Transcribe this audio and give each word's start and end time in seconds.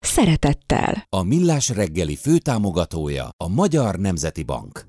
szeretettel. 0.00 1.06
A 1.08 1.22
Millás 1.22 1.68
reggeli 1.68 2.16
főtámogatója 2.16 3.28
a 3.36 3.48
Magyar 3.48 3.96
Nemzeti 3.96 4.42
Bank. 4.42 4.86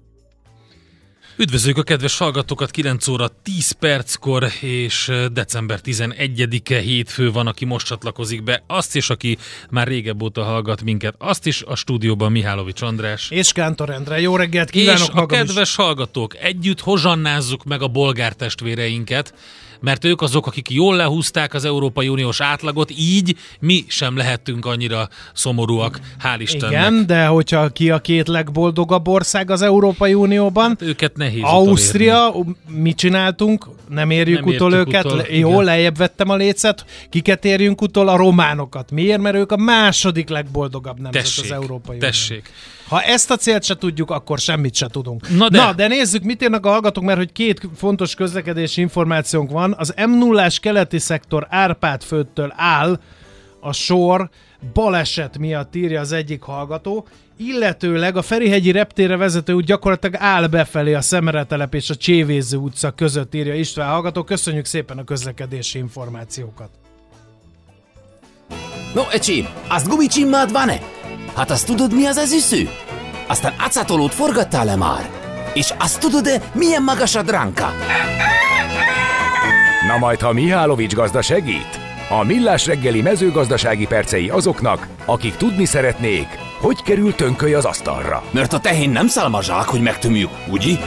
Üdvözlők 1.37 1.77
a 1.77 1.83
kedves 1.83 2.17
hallgatókat, 2.17 2.71
9 2.71 3.07
óra 3.07 3.27
10 3.43 3.71
perckor, 3.71 4.47
és 4.61 5.11
december 5.31 5.79
11-e 5.83 6.79
hétfő 6.79 7.31
van, 7.31 7.47
aki 7.47 7.65
most 7.65 7.85
csatlakozik 7.85 8.43
be, 8.43 8.63
azt 8.67 8.95
is, 8.95 9.09
aki 9.09 9.37
már 9.69 9.87
régebb 9.87 10.21
óta 10.21 10.43
hallgat 10.43 10.81
minket, 10.83 11.15
azt 11.17 11.45
is 11.45 11.61
a 11.61 11.75
stúdióban 11.75 12.31
Mihálovics 12.31 12.81
András. 12.81 13.29
És 13.29 13.51
Kántor 13.51 13.89
Endre, 13.89 14.19
jó 14.19 14.35
reggelt 14.35 14.69
kívánok 14.69 15.07
És 15.07 15.09
a 15.13 15.25
kedves 15.25 15.69
is. 15.69 15.75
hallgatók, 15.75 16.35
együtt 16.37 16.79
hozsannázzuk 16.79 17.63
meg 17.63 17.81
a 17.81 17.87
bolgár 17.87 18.33
testvéreinket, 18.33 19.33
mert 19.79 20.05
ők 20.05 20.21
azok, 20.21 20.47
akik 20.47 20.69
jól 20.69 20.95
lehúzták 20.95 21.53
az 21.53 21.65
Európai 21.65 22.07
Uniós 22.07 22.41
átlagot, 22.41 22.91
így 22.97 23.35
mi 23.59 23.83
sem 23.87 24.17
lehettünk 24.17 24.65
annyira 24.65 25.09
szomorúak, 25.33 25.99
hál' 26.23 26.37
Istennek. 26.37 26.71
Igen, 26.71 27.05
de 27.05 27.25
hogyha 27.25 27.69
ki 27.69 27.89
a 27.89 27.99
két 27.99 28.27
legboldogabb 28.27 29.07
ország 29.07 29.51
az 29.51 29.61
Európai 29.61 30.13
Unióban? 30.13 30.67
Hát 30.69 30.81
őket 30.81 31.17
nehéz 31.17 31.41
Ausztria, 31.43 32.35
mit 32.67 32.97
csináltunk? 32.97 33.67
Nem 33.89 34.09
érjük 34.09 34.45
Nem 34.45 34.47
utol 34.47 34.73
őket. 34.73 35.05
Utol, 35.05 35.25
Jó, 35.29 35.49
igen. 35.49 35.63
lejjebb 35.63 35.97
vettem 35.97 36.29
a 36.29 36.35
lécet. 36.35 36.85
Kiket 37.09 37.45
érjünk 37.45 37.81
utol? 37.81 38.07
A 38.07 38.15
románokat. 38.15 38.91
Miért? 38.91 39.21
Mert 39.21 39.35
ők 39.35 39.51
a 39.51 39.57
második 39.57 40.29
legboldogabb 40.29 40.99
nemzet 40.99 41.21
tessék, 41.23 41.43
az 41.43 41.51
Európai 41.51 41.95
Unióban. 41.95 42.09
Tessék. 42.09 42.51
Ha 42.89 43.01
ezt 43.01 43.31
a 43.31 43.35
célt 43.35 43.63
se 43.63 43.75
tudjuk, 43.75 44.11
akkor 44.11 44.39
semmit 44.39 44.75
se 44.75 44.87
tudunk. 44.87 45.29
Na 45.37 45.49
de, 45.49 45.57
Na, 45.57 45.73
de 45.73 45.87
nézzük, 45.87 46.23
mit 46.23 46.41
írnak 46.41 46.65
a 46.65 46.69
hallgatók, 46.69 47.03
mert 47.03 47.17
hogy 47.17 47.31
két 47.31 47.61
fontos 47.75 48.15
közlekedési 48.15 48.81
információnk 48.81 49.51
van. 49.51 49.75
Az 49.77 49.93
m 50.07 50.17
0 50.17 50.47
keleti 50.61 50.99
szektor 50.99 51.47
Árpád 51.49 52.03
földtől 52.03 52.53
áll 52.55 52.99
a 53.59 53.73
sor, 53.73 54.29
baleset 54.73 55.37
miatt 55.37 55.75
írja 55.75 55.99
az 55.99 56.11
egyik 56.11 56.41
hallgató, 56.41 57.07
illetőleg 57.37 58.17
a 58.17 58.21
Ferihegyi 58.21 58.71
reptére 58.71 59.17
vezető 59.17 59.53
út 59.53 59.65
gyakorlatilag 59.65 60.15
áll 60.19 60.47
befelé 60.47 60.93
a 60.93 61.01
Szemeretelep 61.01 61.73
és 61.73 61.89
a 61.89 61.95
Csévéző 61.95 62.57
utca 62.57 62.91
között 62.91 63.35
írja 63.35 63.55
István 63.55 63.89
hallgató. 63.89 64.23
Köszönjük 64.23 64.65
szépen 64.65 64.97
a 64.97 65.03
közlekedési 65.03 65.77
információkat. 65.77 66.69
No, 68.93 69.01
ecsi, 69.11 69.47
azt 69.67 69.87
gumicsimmád 69.87 70.51
van-e? 70.51 70.98
Hát 71.39 71.51
azt 71.51 71.65
tudod, 71.65 71.93
mi 71.93 72.05
az 72.05 72.17
az 72.17 72.31
üsző? 72.31 72.69
Aztán 73.27 73.53
acatolót 73.59 74.13
forgattál-e 74.13 74.75
már? 74.75 75.09
És 75.53 75.73
azt 75.77 75.99
tudod-e, 75.99 76.41
milyen 76.53 76.83
magas 76.83 77.15
a 77.15 77.21
dránka? 77.21 77.71
Na 79.87 79.97
majd, 79.97 80.19
ha 80.19 80.33
Mihálovics 80.33 80.93
gazda 80.93 81.21
segít? 81.21 81.79
A 82.09 82.23
Millás 82.23 82.65
reggeli 82.65 83.01
mezőgazdasági 83.01 83.85
percei 83.85 84.29
azoknak, 84.29 84.87
akik 85.05 85.35
tudni 85.35 85.65
szeretnék, 85.65 86.27
hogy 86.61 86.83
kerül 86.83 87.15
tönköly 87.15 87.53
az 87.53 87.65
asztalra. 87.65 88.23
Mert 88.31 88.53
a 88.53 88.59
tehén 88.59 88.89
nem 88.89 89.07
szálmazsák, 89.07 89.65
hogy 89.65 89.81
megtömjük, 89.81 90.29
ugye? 90.47 90.77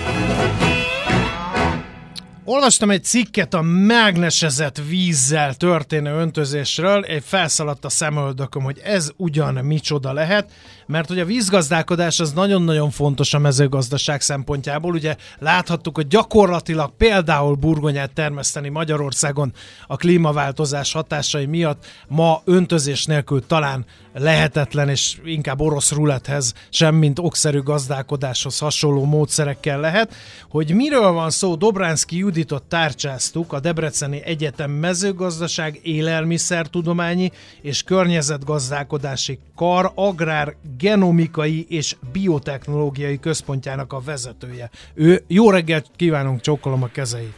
Olvastam 2.53 2.91
egy 2.91 3.05
cikket 3.05 3.55
a 3.55 3.63
mágnesezett 3.63 4.83
vízzel 4.89 5.55
történő 5.55 6.13
öntözésről, 6.13 7.05
egy 7.05 7.23
felszaladt 7.25 7.85
a 7.85 7.89
szemöldököm, 7.89 8.63
hogy 8.63 8.81
ez 8.85 9.11
ugyan 9.17 9.55
micsoda 9.55 10.13
lehet, 10.13 10.51
mert 10.87 11.09
hogy 11.09 11.19
a 11.19 11.25
vízgazdálkodás 11.25 12.21
az 12.21 12.33
nagyon-nagyon 12.33 12.91
fontos 12.91 13.35
a 13.35 13.39
mezőgazdaság 13.39 14.21
szempontjából. 14.21 14.95
Ugye 14.95 15.17
láthattuk, 15.39 15.97
hogy 15.97 16.07
gyakorlatilag 16.07 16.97
például 16.97 17.55
burgonyát 17.55 18.13
termeszteni 18.13 18.69
Magyarországon 18.69 19.53
a 19.87 19.97
klímaváltozás 19.97 20.93
hatásai 20.93 21.47
miatt 21.47 21.87
ma 22.09 22.43
öntözés 22.45 23.05
nélkül 23.05 23.47
talán 23.47 23.85
lehetetlen, 24.13 24.89
és 24.89 25.17
inkább 25.25 25.61
orosz 25.61 25.93
rulethez, 25.93 26.55
semmint 26.71 27.19
okszerű 27.19 27.61
gazdálkodáshoz 27.63 28.59
hasonló 28.59 29.05
módszerekkel 29.05 29.81
lehet. 29.81 30.15
Hogy 30.49 30.75
miről 30.75 31.11
van 31.11 31.31
szó, 31.31 31.55
Dobránszki 31.55 32.17
Juditot 32.17 32.63
tárcsáztuk, 32.63 33.53
a 33.53 33.61
Debreceni 33.61 34.23
Egyetem 34.25 34.71
mezőgazdaság, 34.71 35.81
élelmiszertudományi 35.83 37.31
és 37.61 37.83
környezetgazdálkodási 37.83 39.39
kar 39.57 39.93
agrár 39.95 40.55
genomikai 40.79 41.67
és 41.69 41.97
biotechnológiai 42.13 43.19
központjának 43.19 43.93
a 43.93 44.01
vezetője. 44.01 44.71
Ő 44.95 45.25
jó 45.27 45.51
reggelt 45.51 45.91
kívánunk, 45.97 46.41
csókolom 46.41 46.83
a 46.83 46.89
kezeit. 46.89 47.35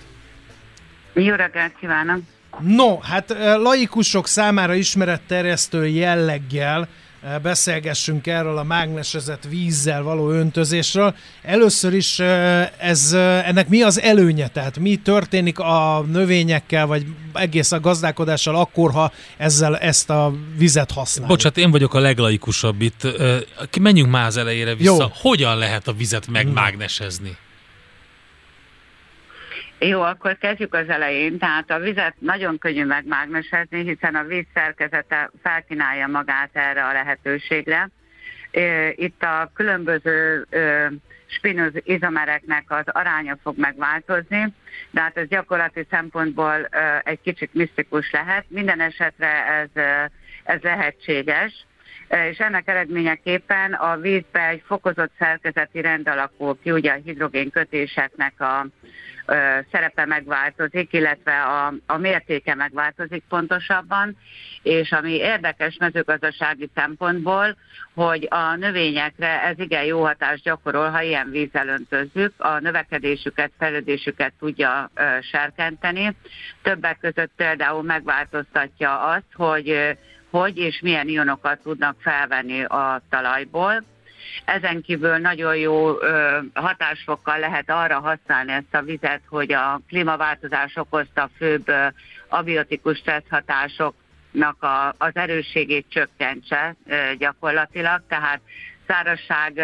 Jó 1.15 1.35
reggelt 1.35 1.77
kívánok! 1.81 2.34
No, 2.61 2.99
hát 2.99 3.37
laikusok 3.57 4.27
számára 4.27 4.75
ismeretterjesztő 4.75 5.87
jelleggel 5.87 6.89
beszélgessünk 7.43 8.27
erről 8.27 8.59
a 8.59 8.63
mágnesezett 8.63 9.45
vízzel 9.49 10.03
való 10.03 10.31
öntözésről. 10.31 11.15
Először 11.43 11.95
is 11.95 12.19
ez, 12.79 13.13
ennek 13.45 13.69
mi 13.69 13.83
az 13.83 14.01
előnye? 14.01 14.49
Tehát 14.49 14.79
mi 14.79 14.97
történik 14.97 15.59
a 15.59 16.05
növényekkel, 16.13 16.87
vagy 16.87 17.07
egész 17.33 17.73
a 17.73 17.81
gazdálkodással 17.81 18.57
akkor, 18.57 18.93
ha 18.93 19.13
ezzel 19.37 19.79
ezt 19.79 20.11
a 20.11 20.33
vizet 20.57 20.91
használjuk? 20.91 21.37
Bocsát, 21.37 21.57
én 21.57 21.71
vagyok 21.71 21.95
a 21.95 21.99
leglaikusabb 21.99 22.83
itt. 22.83 23.07
Menjünk 23.81 24.11
már 24.11 24.27
az 24.27 24.37
elejére 24.37 24.75
vissza. 24.75 24.93
Jó. 24.93 25.31
Hogyan 25.31 25.59
lehet 25.59 25.89
a 25.89 25.93
vizet 25.93 26.27
megmágnesezni? 26.29 27.37
Jó, 29.79 30.01
akkor 30.01 30.39
kezdjük 30.39 30.75
az 30.75 30.89
elején. 30.89 31.39
Tehát 31.39 31.71
a 31.71 31.79
vizet 31.79 32.15
nagyon 32.19 32.59
könnyű 32.59 32.85
megmágnesezni, 32.85 33.83
hiszen 33.83 34.15
a 34.15 34.23
víz 34.23 34.47
szerkezete 34.55 35.31
felkínálja 35.43 36.07
magát 36.07 36.51
erre 36.53 36.85
a 36.85 36.93
lehetőségre. 36.93 37.91
Itt 38.95 39.23
a 39.23 39.51
különböző 39.55 40.47
spinoz 41.27 41.73
izomereknek 41.83 42.65
az 42.69 42.85
aránya 42.87 43.39
fog 43.43 43.59
megváltozni, 43.59 44.47
de 44.91 45.01
hát 45.01 45.17
ez 45.17 45.29
gyakorlati 45.29 45.87
szempontból 45.91 46.69
egy 47.03 47.21
kicsit 47.21 47.55
misztikus 47.55 48.11
lehet. 48.11 48.45
Minden 48.49 48.81
esetre 48.81 49.47
ez, 49.47 49.69
ez 50.45 50.61
lehetséges 50.61 51.67
és 52.09 52.39
ennek 52.39 52.69
eredményeképpen 52.69 53.73
a 53.73 53.97
vízbe 53.97 54.49
egy 54.49 54.63
fokozott 54.67 55.13
szerkezeti 55.19 55.81
rend 55.81 56.09
alakul 56.09 56.59
ki, 56.63 56.71
ugye 56.71 56.93
a 56.93 57.01
hidrogén 57.05 57.51
kötéseknek 57.51 58.41
a, 58.41 58.67
szerepe 59.71 60.05
megváltozik, 60.05 60.93
illetve 60.93 61.43
a, 61.43 61.75
a 61.87 61.97
mértéke 61.97 62.55
megváltozik 62.55 63.23
pontosabban, 63.29 64.17
és 64.63 64.93
ami 64.93 65.13
érdekes 65.13 65.77
mezőgazdasági 65.79 66.71
szempontból, 66.75 67.57
hogy 67.95 68.27
a 68.31 68.57
növényekre 68.57 69.43
ez 69.43 69.59
igen 69.59 69.85
jó 69.85 70.05
hatást 70.05 70.43
gyakorol, 70.43 70.91
ha 70.91 71.03
ilyen 71.03 71.31
vízzel 71.31 71.69
öntözzük, 71.69 72.33
a 72.37 72.59
növekedésüket, 72.61 73.51
fejlődésüket 73.59 74.33
tudja 74.39 74.91
ö, 74.95 75.03
serkenteni. 75.21 76.17
Többek 76.63 76.99
között 77.01 77.31
például 77.37 77.83
megváltoztatja 77.83 79.01
azt, 79.01 79.33
hogy 79.35 79.97
hogy 80.39 80.59
és 80.59 80.81
milyen 80.81 81.09
ionokat 81.09 81.63
tudnak 81.63 81.97
felvenni 82.01 82.65
a 82.65 83.03
talajból, 83.11 83.85
ezen 84.45 84.83
kívül 84.83 85.17
nagyon 85.17 85.57
jó 85.57 85.93
hatásfokkal 86.55 87.39
lehet 87.39 87.71
arra 87.71 88.01
használni 88.01 88.53
ezt 88.53 88.75
a 88.75 88.83
vizet, 88.83 89.21
hogy 89.29 89.53
a 89.53 89.81
klímaváltozás 89.89 90.77
okozta 90.77 91.31
főbb 91.37 91.73
abiotikus 92.29 92.99
stressz 92.99 93.29
hatásoknak 93.31 94.63
a, 94.63 94.95
az 94.99 95.11
erősségét 95.13 95.87
csökkentse 95.89 96.77
gyakorlatilag, 97.19 98.03
tehát 98.09 98.41
szárazság 98.87 99.61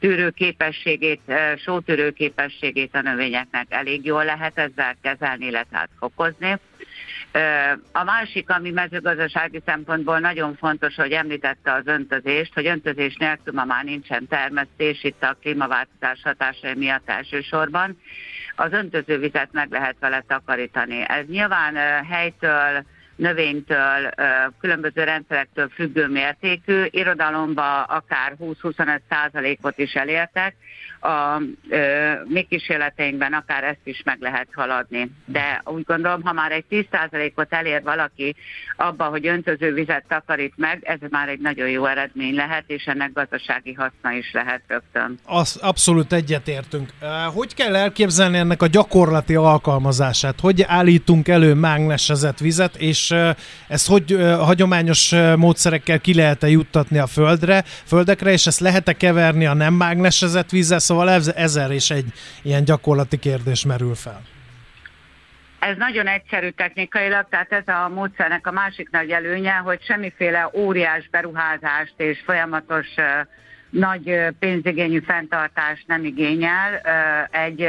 tűrő 0.00 0.30
képességét, 0.30 1.20
sótűrő 1.56 2.10
képességét 2.10 2.94
a 2.94 3.00
növényeknek 3.00 3.66
elég 3.68 4.04
jól 4.04 4.24
lehet 4.24 4.58
ezzel 4.58 4.96
kezelni, 5.02 5.46
illetve 5.46 5.76
hát 5.76 5.90
fokozni. 5.98 6.58
A 7.92 8.04
másik, 8.04 8.50
ami 8.50 8.70
mezőgazdasági 8.70 9.62
szempontból 9.66 10.18
nagyon 10.18 10.56
fontos, 10.56 10.94
hogy 10.94 11.12
említette 11.12 11.72
az 11.72 11.86
öntözést, 11.86 12.54
hogy 12.54 12.66
öntözés 12.66 13.16
nélkül 13.16 13.52
ma 13.52 13.64
már 13.64 13.84
nincsen 13.84 14.26
termesztés, 14.26 15.04
itt 15.04 15.22
a 15.22 15.36
klímaváltozás 15.40 16.20
hatásai 16.22 16.74
miatt 16.74 17.08
elsősorban. 17.08 18.00
Az 18.56 18.72
öntözővizet 18.72 19.48
meg 19.52 19.70
lehet 19.70 19.96
vele 20.00 20.24
takarítani. 20.26 21.04
Ez 21.08 21.26
nyilván 21.26 21.74
helytől 22.04 22.84
növénytől, 23.16 24.10
különböző 24.60 25.04
rendszerektől 25.04 25.68
függő 25.68 26.06
mértékű, 26.06 26.84
irodalomba 26.90 27.82
akár 27.82 28.34
20-25 28.40 29.00
százalékot 29.08 29.78
is 29.78 29.94
elértek, 29.94 30.54
a 31.02 31.42
ö, 31.70 32.12
mi 32.24 32.42
kísérleteinkben 32.42 33.32
akár 33.32 33.64
ezt 33.64 33.80
is 33.84 34.02
meg 34.04 34.16
lehet 34.20 34.48
haladni. 34.54 35.10
De 35.24 35.62
úgy 35.64 35.84
gondolom, 35.84 36.22
ha 36.22 36.32
már 36.32 36.52
egy 36.52 36.64
10%-ot 36.70 37.52
elér 37.52 37.82
valaki 37.82 38.36
abba, 38.76 39.04
hogy 39.04 39.26
öntöző 39.26 39.72
vizet 39.72 40.04
takarít 40.08 40.52
meg, 40.56 40.78
ez 40.82 40.98
már 41.10 41.28
egy 41.28 41.40
nagyon 41.40 41.68
jó 41.68 41.86
eredmény 41.86 42.34
lehet, 42.34 42.64
és 42.66 42.84
ennek 42.84 43.12
gazdasági 43.12 43.72
haszna 43.72 44.12
is 44.12 44.32
lehet 44.32 44.62
rögtön. 44.66 45.18
Az, 45.24 45.58
abszolút 45.62 46.12
egyetértünk. 46.12 46.90
Hogy 47.34 47.54
kell 47.54 47.76
elképzelni 47.76 48.38
ennek 48.38 48.62
a 48.62 48.66
gyakorlati 48.66 49.34
alkalmazását? 49.34 50.40
Hogy 50.40 50.62
állítunk 50.66 51.28
elő 51.28 51.54
mágnesezett 51.54 52.38
vizet, 52.38 52.76
és 52.76 53.14
ezt 53.68 53.88
hogy 53.88 54.16
hagyományos 54.38 55.14
módszerekkel 55.36 56.00
ki 56.00 56.14
lehet-e 56.14 56.48
juttatni 56.48 56.98
a 56.98 57.06
földre, 57.06 57.64
földekre, 57.84 58.32
és 58.32 58.46
ezt 58.46 58.60
lehet-e 58.60 58.92
keverni 58.92 59.46
a 59.46 59.54
nem 59.54 59.74
mágnesezett 59.74 60.50
vízzel? 60.50 60.78
Szóval 60.92 61.22
ezer 61.34 61.70
és 61.70 61.90
egy 61.90 62.12
ilyen 62.42 62.64
gyakorlati 62.64 63.18
kérdés 63.18 63.64
merül 63.64 63.94
fel. 63.94 64.22
Ez 65.58 65.76
nagyon 65.76 66.06
egyszerű 66.06 66.48
technikailag, 66.48 67.26
tehát 67.30 67.52
ez 67.52 67.68
a 67.68 67.88
módszernek 67.88 68.46
a 68.46 68.50
másik 68.50 68.90
nagy 68.90 69.10
előnye, 69.10 69.52
hogy 69.52 69.82
semmiféle 69.82 70.50
óriás 70.54 71.08
beruházást 71.10 71.94
és 71.96 72.22
folyamatos 72.24 72.86
nagy 73.70 74.18
pénzigényű 74.38 75.00
fenntartást 75.00 75.86
nem 75.86 76.04
igényel. 76.04 76.76
Egy 77.30 77.68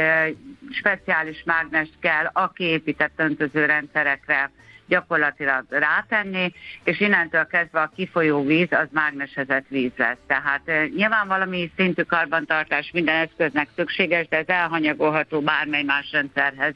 speciális 0.70 1.42
mágnes 1.44 1.88
kell 2.00 2.30
a 2.32 2.52
kiépített 2.52 3.12
öntözőrendszerekre 3.16 4.50
gyakorlatilag 4.88 5.64
rátenni, 5.68 6.52
és 6.84 7.00
innentől 7.00 7.46
kezdve 7.46 7.80
a 7.80 7.92
kifolyó 7.96 8.44
víz 8.44 8.68
az 8.70 8.88
mágnesezett 8.92 9.68
víz 9.68 9.92
lesz. 9.96 10.18
Tehát 10.26 10.62
nyilván 10.94 11.28
valami 11.28 11.72
szintű 11.76 12.02
karbantartás 12.02 12.90
minden 12.92 13.16
eszköznek 13.16 13.68
szükséges, 13.76 14.28
de 14.28 14.36
ez 14.36 14.48
elhanyagolható 14.48 15.40
bármely 15.40 15.82
más 15.82 16.12
rendszerhez 16.12 16.74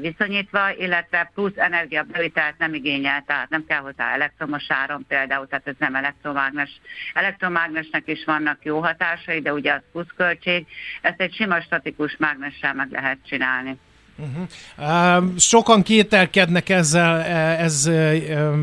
viszonyítva, 0.00 0.74
illetve 0.74 1.30
plusz 1.34 1.56
energiabevitelt 1.56 2.58
nem 2.58 2.74
igényel, 2.74 3.24
tehát 3.26 3.48
nem 3.48 3.64
kell 3.66 3.80
hozzá 3.80 4.12
elektromos 4.12 4.64
áram 4.68 5.06
például, 5.06 5.46
tehát 5.46 5.66
ez 5.66 5.74
nem 5.78 5.94
elektromágnes. 5.94 6.80
Elektromágnesnek 7.14 8.02
is 8.06 8.24
vannak 8.24 8.64
jó 8.64 8.80
hatásai, 8.80 9.40
de 9.40 9.52
ugye 9.52 9.72
az 9.72 9.82
pluszköltség. 9.92 10.66
Ezt 11.00 11.20
egy 11.20 11.34
sima 11.34 11.60
statikus 11.60 12.16
mágnessel 12.16 12.74
meg 12.74 12.90
lehet 12.90 13.18
csinálni. 13.26 13.78
Uh-huh. 14.18 14.46
Uh, 14.78 15.36
sokan 15.36 15.82
kételkednek 15.82 16.68
ezzel, 16.68 17.20
e, 17.20 17.62
ez, 17.62 17.86
e, 17.86 18.14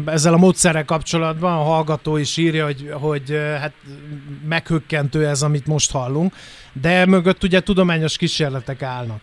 ezzel 0.05 0.33
a 0.33 0.37
módszerrel 0.37 0.85
kapcsolatban, 0.85 1.53
a 1.53 1.63
hallgató 1.63 2.17
is 2.17 2.37
írja, 2.37 2.65
hogy, 2.65 2.89
hogy 2.91 3.29
hát 3.59 3.73
meghökkentő 4.47 5.27
ez, 5.27 5.41
amit 5.41 5.65
most 5.65 5.91
hallunk, 5.91 6.33
de 6.81 7.05
mögött 7.05 7.43
ugye 7.43 7.59
tudományos 7.59 8.17
kísérletek 8.17 8.81
állnak. 8.81 9.21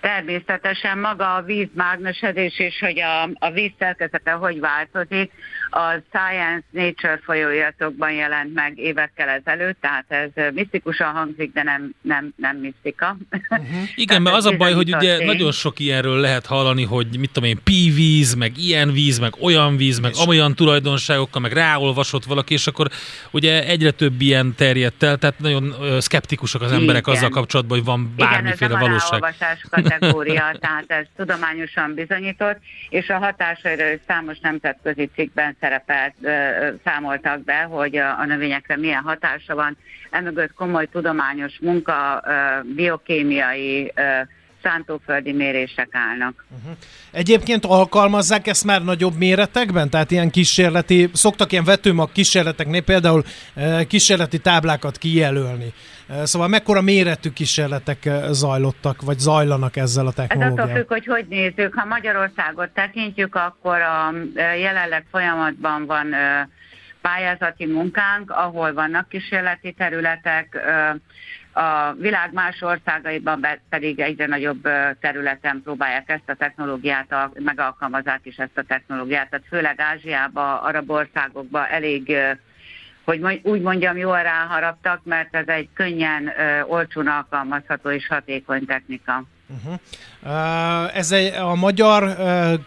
Természetesen 0.00 0.98
maga 0.98 1.34
a 1.34 1.42
vízmágnesedés 1.42 2.58
és 2.58 2.78
hogy 2.80 3.00
a, 3.00 3.22
a 3.46 3.50
víz 3.50 3.72
szerkezete 3.78 4.30
hogy 4.30 4.60
változik, 4.60 5.32
a 5.70 6.02
Science 6.12 6.64
Nature 6.70 7.20
folyóiratokban 7.24 8.12
jelent 8.12 8.54
meg 8.54 8.78
évekkel 8.78 9.28
ezelőtt, 9.28 9.80
tehát 9.80 10.04
ez 10.08 10.52
misztikusan 10.54 11.12
hangzik, 11.12 11.52
de 11.52 11.62
nem, 11.62 11.94
nem, 12.02 12.32
nem 12.36 12.56
misztika. 12.56 13.16
Uh-huh. 13.50 13.66
Igen, 13.94 14.22
mert 14.22 14.36
az 14.36 14.46
a 14.46 14.56
baj, 14.56 14.72
hogy 14.72 14.94
ugye 14.94 15.24
nagyon 15.24 15.52
sok 15.52 15.78
ilyenről 15.78 16.20
lehet 16.20 16.46
hallani, 16.46 16.84
hogy 16.84 17.18
mit 17.18 17.30
tudom 17.32 17.48
én, 17.48 17.60
víz, 17.94 18.34
meg 18.34 18.58
ilyen 18.58 18.92
víz, 18.92 19.18
meg 19.18 19.32
olyan 19.40 19.76
víz, 19.76 19.98
meg 19.98 20.12
olyan 20.28 20.54
tulajdonságokkal, 20.54 21.40
meg 21.40 21.52
ráolvasott 21.52 22.24
valaki, 22.24 22.54
és 22.54 22.66
akkor 22.66 22.88
ugye 23.30 23.66
egyre 23.66 23.90
több 23.90 24.20
ilyen 24.20 24.54
terjedt 24.54 25.02
el, 25.02 25.16
tehát 25.16 25.38
nagyon 25.38 25.74
szkeptikusak 26.00 26.62
az 26.62 26.72
emberek 26.72 27.02
Igen. 27.06 27.14
azzal 27.14 27.28
kapcsolatban, 27.28 27.76
hogy 27.76 27.86
van 27.86 28.14
bármiféle 28.16 28.70
Igen, 28.70 28.82
ez 28.82 28.88
valóság. 28.88 29.34
a 29.62 29.68
kategória, 29.70 30.56
tehát 30.60 30.84
ez 30.86 31.06
tudományosan 31.16 31.94
bizonyított, 31.94 32.58
és 32.88 33.08
a 33.08 33.18
hatásairól 33.18 34.00
számos 34.06 34.38
nemzetközi 34.38 35.10
cikkben 35.14 35.56
szerepelt, 35.60 36.14
számoltak 36.84 37.44
be, 37.44 37.62
hogy 37.62 37.96
a 37.96 38.24
növényekre 38.24 38.76
milyen 38.76 39.02
hatása 39.02 39.54
van. 39.54 39.76
Emögött 40.10 40.54
komoly 40.54 40.86
tudományos 40.86 41.58
munka, 41.60 42.22
biokémiai, 42.74 43.92
szántóföldi 44.62 45.32
mérések 45.32 45.88
állnak. 45.90 46.44
Uh-huh. 46.58 46.76
Egyébként 47.10 47.64
alkalmazzák 47.64 48.46
ezt 48.46 48.64
már 48.64 48.84
nagyobb 48.84 49.16
méretekben? 49.16 49.90
Tehát 49.90 50.10
ilyen 50.10 50.30
kísérleti, 50.30 51.10
szoktak 51.12 51.52
ilyen 51.52 51.64
vetőmag 51.64 52.12
kísérleteknél 52.12 52.82
például 52.82 53.22
kísérleti 53.88 54.38
táblákat 54.38 54.98
kijelölni. 54.98 55.72
Szóval 56.22 56.48
mekkora 56.48 56.80
méretű 56.80 57.30
kísérletek 57.30 58.08
zajlottak, 58.30 59.02
vagy 59.02 59.18
zajlanak 59.18 59.76
ezzel 59.76 60.06
a 60.06 60.12
technológiával? 60.12 60.64
Ez 60.64 60.70
attól 60.70 60.76
függ, 60.76 60.88
hogy 60.88 61.06
hogy 61.06 61.26
nézzük. 61.28 61.74
Ha 61.74 61.84
Magyarországot 61.84 62.68
tekintjük, 62.68 63.34
akkor 63.34 63.80
a 63.80 64.12
jelenleg 64.58 65.04
folyamatban 65.10 65.86
van 65.86 66.14
pályázati 67.00 67.66
munkánk, 67.66 68.30
ahol 68.30 68.72
vannak 68.72 69.08
kísérleti 69.08 69.72
területek, 69.72 70.58
a 71.58 71.94
világ 71.98 72.32
más 72.32 72.62
országaiban 72.62 73.46
pedig 73.68 74.00
egyre 74.00 74.26
nagyobb 74.26 74.68
területen 75.00 75.60
próbálják 75.64 76.10
ezt 76.10 76.28
a 76.28 76.34
technológiát, 76.34 77.30
megalkalmazzák 77.34 78.20
is 78.22 78.36
ezt 78.36 78.58
a 78.58 78.62
technológiát. 78.62 79.30
Tehát 79.30 79.46
főleg 79.48 79.80
Ázsiába, 79.80 80.60
arab 80.60 80.90
országokba 80.90 81.68
elég 81.68 82.16
hogy 83.04 83.40
úgy 83.42 83.60
mondjam, 83.60 83.96
jól 83.96 84.22
ráharaptak, 84.22 85.00
mert 85.04 85.34
ez 85.34 85.46
egy 85.46 85.68
könnyen, 85.74 86.32
olcsón 86.66 87.06
alkalmazható 87.06 87.90
és 87.90 88.06
hatékony 88.06 88.64
technika. 88.64 89.24
Uh-huh. 89.46 89.78
Uh, 90.22 90.96
ez 90.96 91.12
egy, 91.12 91.34
a 91.34 91.54
magyar 91.54 92.16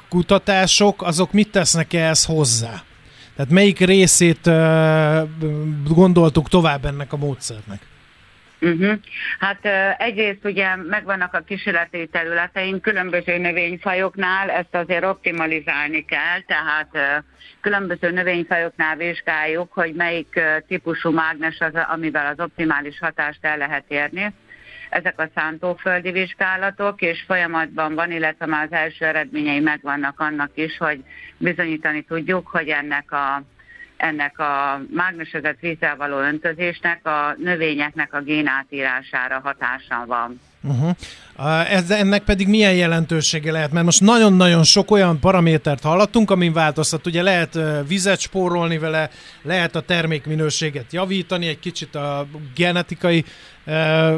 kutatások, 0.10 1.02
azok 1.02 1.32
mit 1.32 1.52
tesznek 1.52 1.94
ehhez 1.94 2.26
hozzá? 2.26 2.84
Tehát 3.36 3.52
melyik 3.52 3.80
részét 3.80 4.50
gondoltuk 5.88 6.50
tovább 6.50 6.86
ennek 6.86 7.14
a 7.14 7.18
módszernek? 7.18 7.90
Uh-huh. 8.62 9.00
Hát 9.40 9.66
egyrészt 9.98 10.46
ugye 10.46 10.76
megvannak 10.76 11.34
a 11.34 11.40
kísérleti 11.40 12.08
területeink 12.08 12.82
különböző 12.82 13.38
növényfajoknál, 13.38 14.50
ezt 14.50 14.76
azért 14.76 15.06
optimalizálni 15.06 16.06
kell, 16.06 16.42
tehát 16.46 17.24
különböző 17.62 18.12
növényfajoknál 18.12 18.96
vizsgáljuk, 18.96 19.74
hogy 19.74 19.94
melyik 19.94 20.40
típusú 20.68 21.12
mágnes 21.12 21.60
az, 21.60 21.74
amivel 21.88 22.26
az 22.26 22.46
optimális 22.46 23.00
hatást 23.00 23.46
el 23.46 23.58
lehet 23.58 23.86
érni. 23.88 24.34
Ezek 24.90 25.20
a 25.20 25.30
szántóföldi 25.36 26.12
vizsgálatok, 26.12 27.02
és 27.02 27.24
folyamatban 27.28 27.96
van, 27.96 28.12
illetve 28.12 28.46
már 28.46 28.66
az 28.66 28.72
első 28.72 29.06
eredményei 29.06 29.60
megvannak 29.60 30.20
annak 30.20 30.52
is, 30.54 30.78
hogy 30.78 31.04
bizonyítani 31.38 32.02
tudjuk, 32.02 32.48
hogy 32.48 32.68
ennek 32.68 33.12
a 33.12 33.44
ennek 34.02 34.40
a 34.40 34.82
mágnesezett 34.94 35.60
vízzel 35.60 35.96
való 35.96 36.18
öntözésnek 36.18 37.06
a 37.06 37.36
növényeknek 37.38 38.14
a 38.14 38.22
génátírására 38.22 39.40
hatása 39.44 40.06
van. 40.08 40.40
Uh-huh. 40.64 40.96
Ez, 41.72 41.92
ennek 41.92 42.24
pedig 42.24 42.48
milyen 42.48 42.74
jelentősége 42.74 43.52
lehet? 43.52 43.72
Mert 43.72 43.86
most 43.86 44.02
nagyon-nagyon 44.02 44.64
sok 44.64 44.92
olyan 44.92 45.20
paramétert 45.20 45.84
hallottunk, 45.84 46.32
amin 46.32 46.54
változtat. 46.54 47.08
Ugye 47.08 47.22
lehet 47.22 47.60
vizet 47.88 48.20
spórolni 48.20 48.78
vele, 48.78 49.10
lehet 49.42 49.76
a 49.76 49.82
termékminőséget 49.82 50.94
javítani, 50.94 51.48
egy 51.48 51.60
kicsit 51.60 51.96
a 51.96 52.28
genetikai 52.56 53.26
uh, 53.66 53.74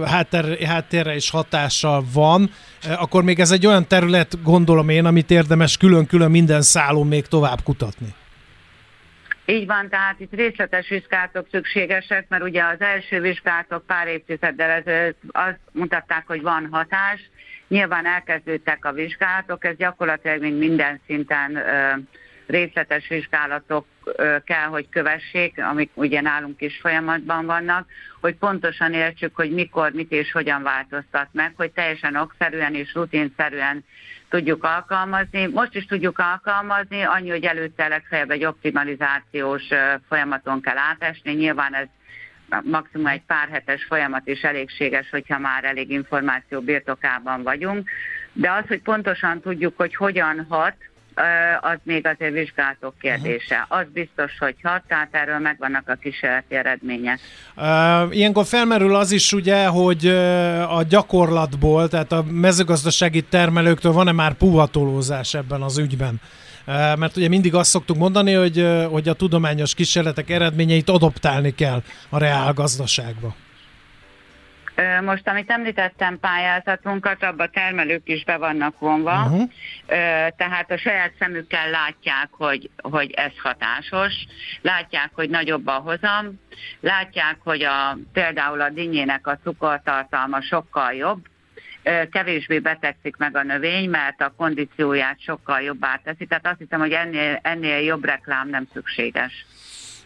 háttér, 0.06 0.64
háttérre 0.64 1.16
is 1.16 1.30
hatással 1.30 2.06
van. 2.14 2.52
Uh, 2.86 3.02
akkor 3.02 3.24
még 3.24 3.40
ez 3.40 3.52
egy 3.52 3.68
olyan 3.68 3.88
terület, 3.88 4.44
gondolom 4.44 4.90
én, 4.90 5.06
amit 5.06 5.32
érdemes 5.32 5.78
külön-külön 5.78 6.32
minden 6.32 6.62
szálon 6.62 7.08
még 7.08 7.28
tovább 7.28 7.64
kutatni. 7.64 8.14
Így 9.46 9.66
van, 9.66 9.90
tehát 9.90 10.20
itt 10.20 10.34
részletes 10.34 10.90
vizsgálatok 10.90 11.48
szükségesek, 11.52 12.30
mert 12.30 12.44
ugye 12.44 12.64
az 12.64 12.82
első 12.82 13.22
vizsgálatok 13.22 13.86
pár 13.86 14.08
évtizeddel 14.08 14.70
ezelőtt 14.70 15.22
azt 15.32 15.60
mutatták, 15.72 16.28
hogy 16.28 16.42
van 16.42 16.68
hatás. 16.72 17.30
Nyilván 17.68 18.06
elkezdődtek 18.06 18.86
a 18.86 18.92
vizsgálatok, 18.92 19.66
ez 19.66 19.76
gyakorlatilag 19.76 20.42
még 20.42 20.54
minden 20.54 21.02
szinten 21.06 21.64
részletes 22.48 23.08
vizsgálatok 23.08 23.86
kell, 24.46 24.68
hogy 24.68 24.90
kövessék, 24.90 25.64
amik 25.64 25.92
ugye 25.94 26.22
nálunk 26.22 26.62
is 26.62 26.80
folyamatban 26.82 27.46
vannak, 27.46 27.88
hogy 28.22 28.36
pontosan 28.36 28.94
értsük, 28.94 29.36
hogy 29.36 29.52
mikor, 29.52 29.92
mit 29.92 30.12
és 30.12 30.32
hogyan 30.32 30.64
változtat 30.64 31.28
meg, 31.32 31.54
hogy 31.56 31.72
teljesen 31.72 32.16
okszerűen 32.16 32.74
és 32.74 32.94
rutinszerűen 32.94 33.84
tudjuk 34.30 34.64
alkalmazni. 34.64 35.48
Most 35.48 35.76
is 35.76 35.86
tudjuk 35.86 36.20
alkalmazni, 36.20 37.02
annyi, 37.02 37.30
hogy 37.30 37.44
előtte 37.44 37.88
legfeljebb 37.88 38.32
egy 38.32 38.46
optimalizációs 38.46 39.64
folyamaton 40.08 40.62
kell 40.62 40.78
átesni. 40.78 41.34
Nyilván 41.34 41.76
ez 41.76 41.88
maximum 42.64 43.08
egy 43.08 43.22
pár 43.28 43.50
hetes 43.50 43.86
folyamat 43.86 44.28
is 44.28 44.42
elégséges, 44.42 45.10
hogyha 45.10 45.40
már 45.40 45.64
elég 45.64 45.90
információ 45.90 46.62
birtokában 46.62 47.44
vagyunk. 47.44 47.90
De 48.34 48.52
az, 48.52 48.68
hogy 48.68 48.82
pontosan 48.82 49.42
tudjuk, 49.42 49.78
hogy 49.78 49.96
hogyan 49.96 50.46
hat, 50.50 50.76
az 51.62 51.78
még 51.84 52.08
azért 52.08 52.34
vizsgálatok 52.34 52.94
kérdése. 53.02 53.66
Az 53.70 53.86
biztos, 53.94 54.38
hogy 54.40 54.56
hat, 54.64 54.82
tehát 54.88 55.08
erről 55.12 55.40
megvannak 55.40 55.90
a 55.90 55.94
kísérleti 55.94 56.56
eredmények. 56.56 57.20
Ilyenkor 58.10 58.46
felmerül 58.46 58.96
az 58.96 59.12
is 59.12 59.34
ugye, 59.34 59.66
hogy 59.66 60.08
a 60.70 60.84
gyakorlatból, 60.90 61.88
tehát 61.88 62.12
a 62.12 62.26
mezőgazdasági 62.30 63.22
termelőktől 63.22 63.92
van-e 63.92 64.12
már 64.12 64.34
puhatolózás 64.34 65.34
ebben 65.34 65.62
az 65.62 65.78
ügyben? 65.78 66.22
Mert 66.98 67.18
ugye 67.18 67.28
mindig 67.28 67.56
azt 67.56 67.70
szoktuk 67.70 67.98
mondani, 67.98 68.34
hogy, 68.34 68.68
hogy 68.90 69.08
a 69.08 69.14
tudományos 69.14 69.74
kísérletek 69.74 70.30
eredményeit 70.30 70.90
adoptálni 70.90 71.56
kell 71.56 71.84
a 72.10 72.18
reál 72.18 72.54
gazdaságba. 72.54 73.36
Most, 75.02 75.28
amit 75.28 75.50
említettem 75.50 76.20
pályázatunkat, 76.20 77.24
abban 77.24 77.50
termelők 77.52 78.02
is 78.10 78.24
be 78.24 78.38
vannak 78.38 78.80
vonva, 78.80 79.24
uh-huh. 79.24 79.50
tehát 80.38 80.72
a 80.72 80.78
saját 80.78 81.12
szemükkel 81.20 81.70
látják, 81.70 82.28
hogy, 82.32 82.70
hogy 82.82 83.12
ez 83.12 83.32
hatásos, 83.38 84.14
látják, 84.62 85.10
hogy 85.14 85.30
nagyobb 85.30 85.68
a 85.68 85.72
hozam, 85.72 86.40
látják, 86.80 87.38
hogy 87.44 87.64
a, 87.64 87.98
például 88.14 88.62
a 88.62 88.70
dinnyének 88.70 89.28
a 89.28 89.40
cukortartalma 89.44 90.42
sokkal 90.42 90.94
jobb, 90.94 91.26
kevésbé 92.12 92.60
betegszik 92.60 93.16
meg 93.18 93.36
a 93.36 93.44
növény, 93.44 93.90
mert 93.90 94.22
a 94.22 94.34
kondícióját 94.38 95.22
sokkal 95.22 95.62
jobbá 95.62 96.00
teszi. 96.04 96.26
Tehát 96.26 96.48
azt 96.48 96.60
hiszem, 96.60 96.80
hogy 96.80 96.92
ennél, 96.92 97.40
ennél 97.42 97.80
jobb 97.80 98.06
reklám 98.06 98.50
nem 98.50 98.68
szükséges. 98.74 99.46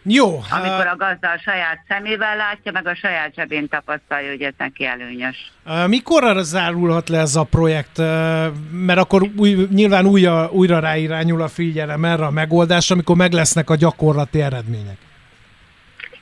Jó. 0.09 0.41
Amikor 0.49 0.87
a 0.87 0.95
gazda 0.95 1.29
a 1.29 1.39
saját 1.43 1.79
szemével 1.87 2.35
látja, 2.35 2.71
meg 2.71 2.87
a 2.87 2.95
saját 2.95 3.33
zsebén 3.35 3.67
tapasztalja, 3.67 4.29
hogy 4.29 4.41
ez 4.41 4.53
neki 4.57 4.85
előnyös. 4.85 5.51
Mikor 5.87 6.43
zárulhat 6.43 7.09
le 7.09 7.19
ez 7.19 7.35
a 7.35 7.43
projekt? 7.43 7.97
Mert 8.71 8.99
akkor 8.99 9.29
új, 9.35 9.67
nyilván 9.71 10.05
újra, 10.05 10.49
újra 10.51 10.79
ráirányul 10.79 11.41
a 11.41 11.47
figyelem 11.47 12.05
erre 12.05 12.25
a 12.25 12.31
megoldásra, 12.31 12.95
amikor 12.95 13.15
meg 13.15 13.31
lesznek 13.31 13.69
a 13.69 13.75
gyakorlati 13.75 14.41
eredmények. 14.41 14.97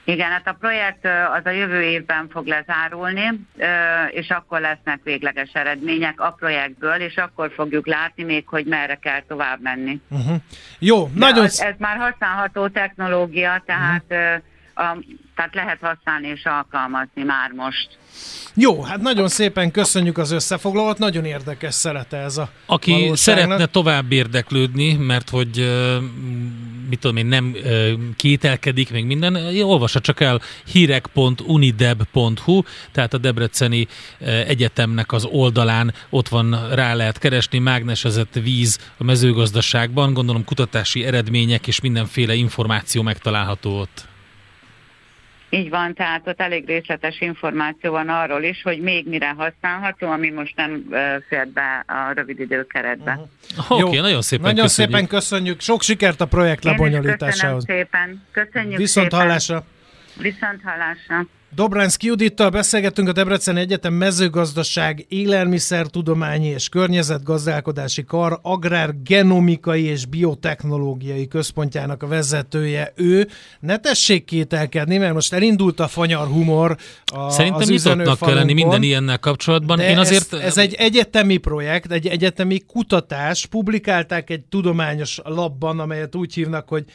Igen, 0.05 0.29
hát 0.29 0.47
a 0.47 0.57
projekt 0.59 1.05
az 1.05 1.45
a 1.45 1.50
jövő 1.50 1.81
évben 1.81 2.29
fog 2.29 2.45
lezárulni, 2.47 3.47
és 4.09 4.29
akkor 4.29 4.59
lesznek 4.59 5.00
végleges 5.03 5.50
eredmények 5.53 6.19
a 6.19 6.35
projektből, 6.39 6.95
és 6.95 7.15
akkor 7.15 7.51
fogjuk 7.55 7.88
látni 7.88 8.24
még, 8.24 8.47
hogy 8.47 8.65
merre 8.65 8.95
kell 8.95 9.21
tovább 9.27 9.62
menni. 9.62 10.01
Uh-huh. 10.09 10.35
Jó, 10.79 11.03
De 11.03 11.19
nagyon... 11.19 11.43
Az, 11.43 11.62
ez 11.62 11.75
már 11.77 11.97
használható 11.97 12.67
technológia, 12.67 13.63
tehát, 13.65 14.03
uh-huh. 14.09 14.43
A, 14.75 14.98
tehát 15.36 15.55
lehet 15.55 15.79
használni 15.82 16.27
és 16.27 16.46
alkalmazni 16.46 17.24
már 17.24 17.51
most. 17.51 17.88
Jó, 18.53 18.82
hát 18.82 19.01
nagyon 19.01 19.27
szépen 19.27 19.72
köszönjük 19.72 20.17
az 20.17 20.32
összefoglalót, 20.32 20.98
nagyon 20.98 21.25
érdekes 21.25 21.74
szerete 21.74 22.17
ez 22.17 22.38
a 22.38 22.50
Aki 22.65 23.12
szeretne 23.13 23.65
tovább 23.65 24.12
érdeklődni, 24.12 24.94
mert 24.94 25.29
hogy 25.29 25.79
mit 26.89 27.00
tudom 27.00 27.17
én, 27.17 27.25
nem 27.25 27.55
kételkedik 28.15 28.91
még 28.91 29.05
minden, 29.05 29.36
olvassa 29.63 30.00
csak 30.00 30.20
el 30.20 30.41
hírek.unideb.hu, 30.72 32.62
tehát 32.91 33.13
a 33.13 33.17
Debreceni 33.17 33.88
Egyetemnek 34.48 35.12
az 35.12 35.25
oldalán 35.25 35.94
ott 36.10 36.27
van, 36.27 36.70
rá 36.74 36.94
lehet 36.94 37.20
keresni 37.20 37.60
mágnesezett 37.60 38.34
víz 38.34 38.79
a 38.98 39.03
mezőgazdaságban, 39.03 40.13
gondolom 40.13 40.44
kutatási 40.46 41.05
eredmények 41.05 41.67
és 41.67 41.82
mindenféle 41.82 42.34
információ 42.34 43.01
megtalálható 43.01 43.79
ott. 43.79 44.08
Így 45.55 45.69
van, 45.69 45.93
tehát 45.93 46.27
ott 46.27 46.39
elég 46.41 46.65
részletes 46.65 47.19
információ 47.19 47.91
van 47.91 48.09
arról 48.09 48.43
is, 48.43 48.62
hogy 48.62 48.79
még 48.79 49.07
mire 49.07 49.29
használható, 49.38 50.07
ami 50.07 50.29
most 50.29 50.55
nem 50.55 50.85
fér 51.27 51.47
be 51.47 51.83
a 51.88 52.12
rövid 52.13 52.39
időkeretbe. 52.39 53.12
Uh-huh. 53.55 53.71
Oké, 53.71 53.83
okay, 53.83 54.00
nagyon 54.00 54.21
szépen 54.21 54.45
Nagyon 54.45 54.63
köszönjük. 54.63 54.93
szépen 54.93 55.09
köszönjük. 55.09 55.59
Sok 55.62 55.81
sikert 55.81 56.21
a 56.21 56.25
projekt 56.25 56.63
lebonyolításához. 56.63 57.65
Köszönöm 57.65 57.88
szépen. 57.91 58.24
Köszönjük 58.31 58.77
Viszont 58.77 59.12
szépen. 59.12 59.25
hallásra. 59.25 59.63
Viszont 60.17 60.62
hallásra. 60.63 61.25
Dobránszki 61.55 62.07
Judittal 62.07 62.50
beszélgettünk 62.50 63.07
a 63.07 63.12
Debrecen 63.12 63.57
Egyetem 63.57 63.93
mezőgazdaság, 63.93 65.05
élelmiszertudományi 65.09 66.47
és 66.47 66.69
környezetgazdálkodási 66.69 68.03
kar 68.03 68.39
agrárgenomikai 68.41 69.83
és 69.83 70.05
biotechnológiai 70.05 71.27
központjának 71.27 72.03
a 72.03 72.07
vezetője. 72.07 72.93
Ő 72.95 73.27
ne 73.59 73.77
tessék 73.77 74.25
kételkedni, 74.25 74.97
mert 74.97 75.13
most 75.13 75.33
elindult 75.33 75.79
a 75.79 75.88
fanyar 75.88 76.27
humor 76.27 76.77
a, 77.05 77.29
Szerintem 77.29 77.62
az 77.62 77.69
nyitottnak 77.69 78.19
kell 78.19 78.33
lenni 78.33 78.53
minden 78.53 78.83
ilyennel 78.83 79.19
kapcsolatban. 79.19 79.77
De 79.77 79.89
Én 79.89 79.97
azért... 79.97 80.33
ez, 80.33 80.39
ez 80.39 80.57
egy 80.57 80.74
egyetemi 80.74 81.38
projekt, 81.38 81.91
egy 81.91 82.07
egyetemi 82.07 82.59
kutatás. 82.59 83.45
Publikálták 83.45 84.29
egy 84.29 84.41
tudományos 84.41 85.19
labban, 85.24 85.79
amelyet 85.79 86.15
úgy 86.15 86.33
hívnak, 86.33 86.69
hogy 86.69 86.85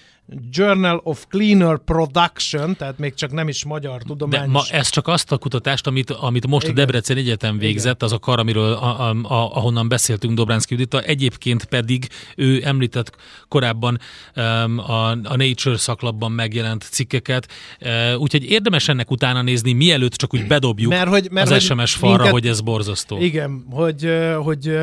Journal 0.51 1.01
of 1.05 1.27
Cleaner 1.29 1.79
Production, 1.79 2.77
tehát 2.77 2.99
még 2.99 3.15
csak 3.15 3.33
nem 3.33 3.49
is 3.49 3.65
magyar 3.65 4.03
tudományos. 4.03 4.47
De 4.47 4.53
ma 4.53 4.63
ez 4.71 4.89
csak 4.89 5.09
azt 5.09 5.33
a 5.33 5.39
kutatást, 5.39 5.87
amit, 5.87 6.11
amit 6.11 6.47
most 6.47 6.65
Igen. 6.65 6.77
a 6.77 6.79
Debrecen 6.79 7.17
Egyetem 7.17 7.59
végzett, 7.59 7.95
Igen. 7.95 8.09
az 8.09 8.13
a 8.13 8.19
kar, 8.19 8.39
amiről 8.39 8.73
a, 8.73 9.09
a, 9.09 9.17
a, 9.23 9.57
ahonnan 9.57 9.89
beszéltünk 9.89 10.35
Dobránszki 10.35 10.75
Judita, 10.75 11.01
egyébként 11.01 11.65
pedig 11.65 12.09
ő 12.37 12.61
említett 12.65 13.17
korábban 13.49 13.99
um, 14.37 14.79
a, 14.79 15.11
a 15.11 15.37
Nature 15.37 15.77
szaklapban 15.77 16.33
megjelent 16.33 16.83
cikkeket, 16.91 17.49
uh, 17.81 18.21
úgyhogy 18.21 18.51
érdemes 18.51 18.89
ennek 18.89 19.11
utána 19.11 19.43
nézni, 19.43 19.73
mielőtt 19.73 20.15
csak 20.15 20.35
úgy 20.35 20.47
bedobjuk 20.47 20.91
mert 20.91 21.09
hogy, 21.09 21.29
mert 21.31 21.51
az 21.51 21.53
hogy 21.53 21.61
SMS 21.61 21.95
falra, 21.95 22.17
minket, 22.17 22.33
hogy 22.33 22.47
ez 22.47 22.61
borzasztó. 22.61 23.19
Igen, 23.19 23.65
hogy, 23.71 24.11
hogy 24.43 24.79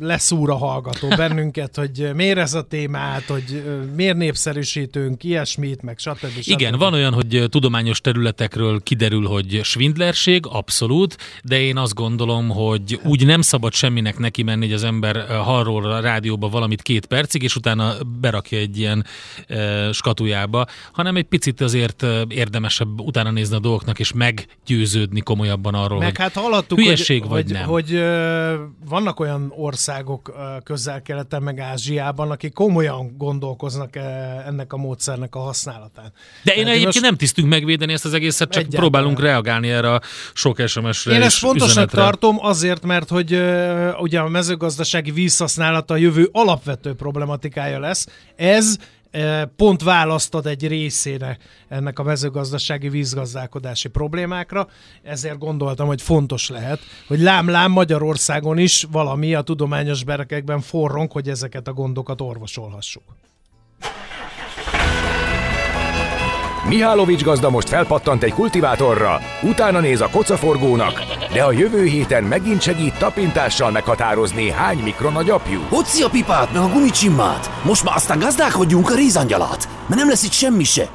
leszúr 0.00 0.50
a 0.50 0.56
hallgató 0.56 1.08
bennünket, 1.08 1.76
hogy 1.76 2.10
miért 2.14 2.38
ez 2.38 2.54
a 2.54 2.62
témát, 2.62 3.24
hogy 3.24 3.64
miért 3.94 4.16
népszerű 4.16 4.64
megerősítünk, 4.74 5.24
ilyesmit, 5.24 5.82
meg 5.82 5.98
stb. 5.98 6.26
stb. 6.26 6.50
Igen, 6.50 6.78
van 6.78 6.92
olyan, 6.92 7.12
hogy 7.12 7.44
tudományos 7.48 8.00
területekről 8.00 8.82
kiderül, 8.82 9.26
hogy 9.26 9.60
svindlerség, 9.62 10.46
abszolút, 10.46 11.16
de 11.42 11.60
én 11.60 11.76
azt 11.76 11.94
gondolom, 11.94 12.48
hogy 12.48 13.00
úgy 13.04 13.26
nem 13.26 13.40
szabad 13.40 13.72
semminek 13.72 14.18
neki 14.18 14.42
menni, 14.42 14.64
hogy 14.64 14.74
az 14.74 14.84
ember 14.84 15.26
hallról 15.26 15.84
a 15.84 16.00
rádióba 16.00 16.48
valamit 16.48 16.82
két 16.82 17.06
percig, 17.06 17.42
és 17.42 17.56
utána 17.56 17.94
berakja 18.20 18.58
egy 18.58 18.78
ilyen 18.78 19.04
e, 19.46 19.92
skatujába, 19.92 20.66
hanem 20.92 21.16
egy 21.16 21.24
picit 21.24 21.60
azért 21.60 22.04
érdemesebb 22.28 23.00
utána 23.00 23.30
nézni 23.30 23.56
a 23.56 23.58
dolgoknak, 23.58 23.98
és 23.98 24.12
meggyőződni 24.12 25.20
komolyabban 25.20 25.74
arról, 25.74 25.98
meg 25.98 26.06
hogy 26.06 26.18
hát 26.18 26.34
hallottuk, 26.34 26.78
hülyeség 26.78 27.20
hogy, 27.20 27.30
vagy 27.30 27.42
hogy, 27.42 27.52
nem. 27.52 27.64
Hogy, 27.64 27.90
hogy 27.90 28.00
vannak 28.88 29.20
olyan 29.20 29.52
országok 29.56 30.34
közel-keleten, 30.64 31.42
meg 31.42 31.58
Ázsiában, 31.58 32.30
akik 32.30 32.52
komolyan 32.52 33.14
gondolkoznak 33.16 33.96
ennek 33.96 34.55
a 34.72 34.76
módszernek 34.76 35.34
a 35.34 35.38
használatán. 35.38 36.12
De 36.42 36.54
én 36.54 36.66
egyébként 36.66 36.84
most... 36.84 37.00
nem 37.00 37.16
tisztünk 37.16 37.48
megvédeni 37.48 37.92
ezt 37.92 38.04
az 38.04 38.14
egészet, 38.14 38.50
csak 38.50 38.62
Egyáltalán. 38.62 38.90
próbálunk 38.90 39.20
reagálni 39.20 39.70
erre 39.70 39.92
a 39.92 40.00
sok 40.32 40.66
SMS-re 40.66 41.12
Én 41.12 41.22
ezt 41.22 41.38
fontosnak 41.38 41.70
üzenetre. 41.70 42.02
tartom 42.02 42.36
azért, 42.40 42.84
mert 42.84 43.08
hogy 43.08 43.34
uh, 43.34 44.00
ugye 44.00 44.18
a 44.18 44.28
mezőgazdasági 44.28 45.10
vízhasználata 45.10 45.94
a 45.94 45.96
jövő 45.96 46.28
alapvető 46.32 46.94
problematikája 46.94 47.78
lesz. 47.78 48.06
Ez 48.36 48.76
pont 49.56 49.82
választad 49.82 50.46
egy 50.46 50.68
részére 50.68 51.38
ennek 51.68 51.98
a 51.98 52.02
mezőgazdasági 52.02 52.88
vízgazdálkodási 52.88 53.88
problémákra, 53.88 54.68
ezért 55.02 55.38
gondoltam, 55.38 55.86
hogy 55.86 56.02
fontos 56.02 56.48
lehet, 56.48 56.80
hogy 57.06 57.20
lám-lám 57.20 57.70
Magyarországon 57.70 58.58
is 58.58 58.86
valami 58.90 59.34
a 59.34 59.42
tudományos 59.42 60.04
berekekben 60.04 60.60
forrong, 60.60 61.12
hogy 61.12 61.28
ezeket 61.28 61.68
a 61.68 61.72
gondokat 61.72 62.20
orvosolhassuk. 62.20 63.02
Mihálovics 66.68 67.22
gazda 67.22 67.50
most 67.50 67.68
felpattant 67.68 68.22
egy 68.22 68.32
kultivátorra, 68.32 69.20
utána 69.42 69.80
néz 69.80 70.00
a 70.00 70.08
kocaforgónak, 70.10 71.02
de 71.32 71.42
a 71.42 71.52
jövő 71.52 71.84
héten 71.84 72.24
megint 72.24 72.62
segít 72.62 72.98
tapintással 72.98 73.70
meghatározni, 73.70 74.50
hány 74.50 74.78
mikron 74.78 75.16
a 75.16 75.22
gyapjú. 75.22 75.60
Hoci 75.68 76.02
a 76.02 76.08
pipát, 76.08 76.52
meg 76.52 76.62
a 76.62 76.68
gumicsimmát! 76.68 77.50
Most 77.62 77.84
már 77.84 77.94
aztán 77.94 78.18
gazdálkodjunk 78.18 78.90
a 78.90 78.94
rézangyalat, 78.94 79.68
mert 79.86 80.00
nem 80.00 80.08
lesz 80.08 80.22
itt 80.22 80.32
semmi 80.32 80.64
se. 80.64 80.88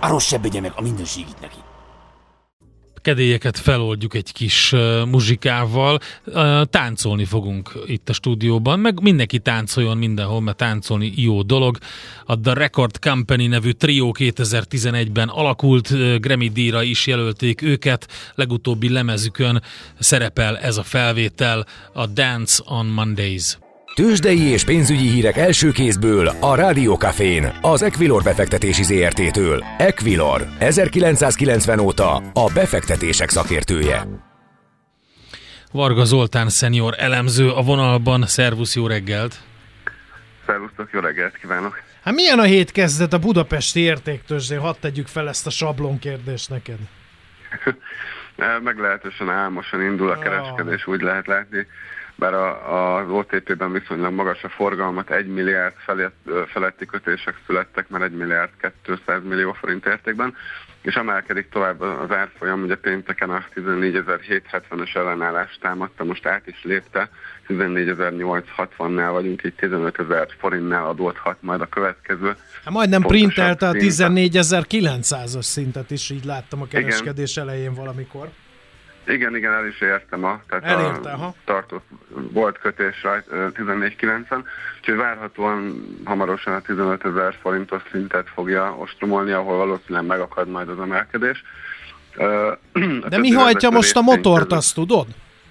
Arról 0.00 0.20
se 0.20 0.38
meg 0.42 0.72
a 0.74 0.82
mindenségit 0.82 1.40
neki 1.40 1.63
kedélyeket 3.04 3.58
feloldjuk 3.58 4.14
egy 4.14 4.32
kis 4.32 4.72
uh, 4.72 5.06
muzsikával. 5.06 5.98
Uh, 6.24 6.64
táncolni 6.64 7.24
fogunk 7.24 7.72
itt 7.86 8.08
a 8.08 8.12
stúdióban, 8.12 8.80
meg 8.80 9.02
mindenki 9.02 9.38
táncoljon 9.38 9.96
mindenhol, 9.96 10.40
mert 10.40 10.56
táncolni 10.56 11.12
jó 11.16 11.42
dolog. 11.42 11.78
A 12.24 12.40
The 12.40 12.52
Record 12.52 12.98
Company 12.98 13.48
nevű 13.48 13.70
trió 13.70 14.14
2011-ben 14.18 15.28
alakult, 15.28 15.90
uh, 15.90 16.14
Grammy 16.16 16.48
díjra 16.48 16.82
is 16.82 17.06
jelölték 17.06 17.62
őket, 17.62 18.08
legutóbbi 18.34 18.88
lemezükön 18.88 19.62
szerepel 19.98 20.58
ez 20.58 20.76
a 20.76 20.82
felvétel, 20.82 21.66
a 21.92 22.06
Dance 22.06 22.62
on 22.66 22.86
Mondays. 22.86 23.58
Tőzsdei 23.94 24.40
és 24.40 24.64
pénzügyi 24.64 25.08
hírek 25.08 25.36
első 25.36 25.70
kézből 25.70 26.26
a 26.40 26.54
Rádiókafén, 26.54 27.58
az 27.60 27.82
Equilor 27.82 28.22
befektetési 28.22 28.82
ZRT-től. 28.82 29.64
Equilor, 29.78 30.46
1990 30.58 31.78
óta 31.78 32.16
a 32.16 32.50
befektetések 32.54 33.28
szakértője. 33.28 34.06
Varga 35.72 36.04
Zoltán 36.04 36.48
szenior 36.48 36.94
elemző 36.98 37.50
a 37.50 37.62
vonalban. 37.62 38.26
Szervusz, 38.26 38.74
jó 38.74 38.86
reggelt! 38.86 39.34
Szervusztok, 40.46 40.88
jó 40.92 41.00
reggelt 41.00 41.36
kívánok! 41.36 41.80
Hát 42.04 42.14
milyen 42.14 42.38
a 42.38 42.44
hét 42.44 42.72
kezdet 42.72 43.12
a 43.12 43.18
budapesti 43.18 43.80
értéktőzsdén? 43.80 44.58
Hadd 44.58 44.74
tegyük 44.80 45.06
fel 45.06 45.28
ezt 45.28 45.46
a 45.46 45.50
sablon 45.50 45.98
kérdést 45.98 46.50
neked. 46.50 46.78
Meglehetősen 48.62 49.30
álmosan 49.30 49.82
indul 49.82 50.10
a 50.10 50.18
kereskedés, 50.18 50.86
úgy 50.86 51.00
lehet 51.00 51.26
látni 51.26 51.66
bár 52.14 52.34
a, 52.34 52.96
az 52.96 53.10
OTP-ben 53.10 53.72
viszonylag 53.72 54.12
magas 54.12 54.44
a 54.44 54.48
forgalmat, 54.48 55.10
1 55.10 55.26
milliárd 55.26 55.74
felett, 55.76 56.28
feletti 56.46 56.86
kötések 56.86 57.34
születtek, 57.46 57.88
mert 57.88 58.04
1 58.04 58.12
milliárd 58.12 58.50
200 58.82 59.22
millió 59.24 59.52
forint 59.52 59.86
értékben, 59.86 60.34
és 60.82 60.94
emelkedik 60.94 61.48
tovább 61.48 61.80
az 61.80 62.10
árfolyam, 62.10 62.62
ugye 62.62 62.76
pénteken 62.76 63.30
a 63.30 63.44
14.770-es 63.54 64.96
ellenállást 64.96 65.60
támadta, 65.60 66.04
most 66.04 66.26
át 66.26 66.46
is 66.46 66.62
lépte, 66.62 67.08
14.860-nál 67.48 69.08
vagyunk, 69.12 69.44
így 69.44 69.54
15.000 69.60 70.28
forintnál 70.38 70.86
adódhat 70.86 71.36
majd 71.40 71.60
a 71.60 71.66
következő. 71.66 72.36
Hát 72.64 72.74
majdnem 72.74 73.02
printelte 73.02 73.68
a 73.68 73.72
14.900-as 73.72 75.42
szintet 75.42 75.90
is, 75.90 76.10
így 76.10 76.24
láttam 76.24 76.62
a 76.62 76.66
kereskedés 76.66 77.36
Igen. 77.36 77.48
elején 77.48 77.74
valamikor. 77.74 78.28
Igen, 79.06 79.36
igen, 79.36 79.52
el 79.52 79.66
is 79.66 79.80
értem 79.80 80.24
a, 80.24 80.40
tehát 80.48 80.64
Elérte, 80.64 81.10
a 81.10 81.16
ha. 81.16 81.34
tartott, 81.44 81.84
volt 82.08 82.58
kötés 82.58 83.02
rajt 83.02 83.24
14.90, 83.30 84.44
úgyhogy 84.78 84.96
várhatóan 84.96 85.84
hamarosan 86.04 86.54
a 86.54 86.60
15 86.60 87.04
ezer 87.04 87.34
forintos 87.40 87.82
szintet 87.90 88.28
fogja 88.34 88.76
ostromolni, 88.78 89.30
ahol 89.30 89.56
valószínűleg 89.56 90.06
megakad 90.06 90.48
majd 90.48 90.68
az 90.68 90.80
emelkedés. 90.80 91.42
De 93.08 93.18
mi 93.18 93.30
hajtja 93.30 93.70
most 93.70 93.96
a 93.96 94.00
motort, 94.00 94.52
azt 94.52 94.74
tudod? 94.74 95.06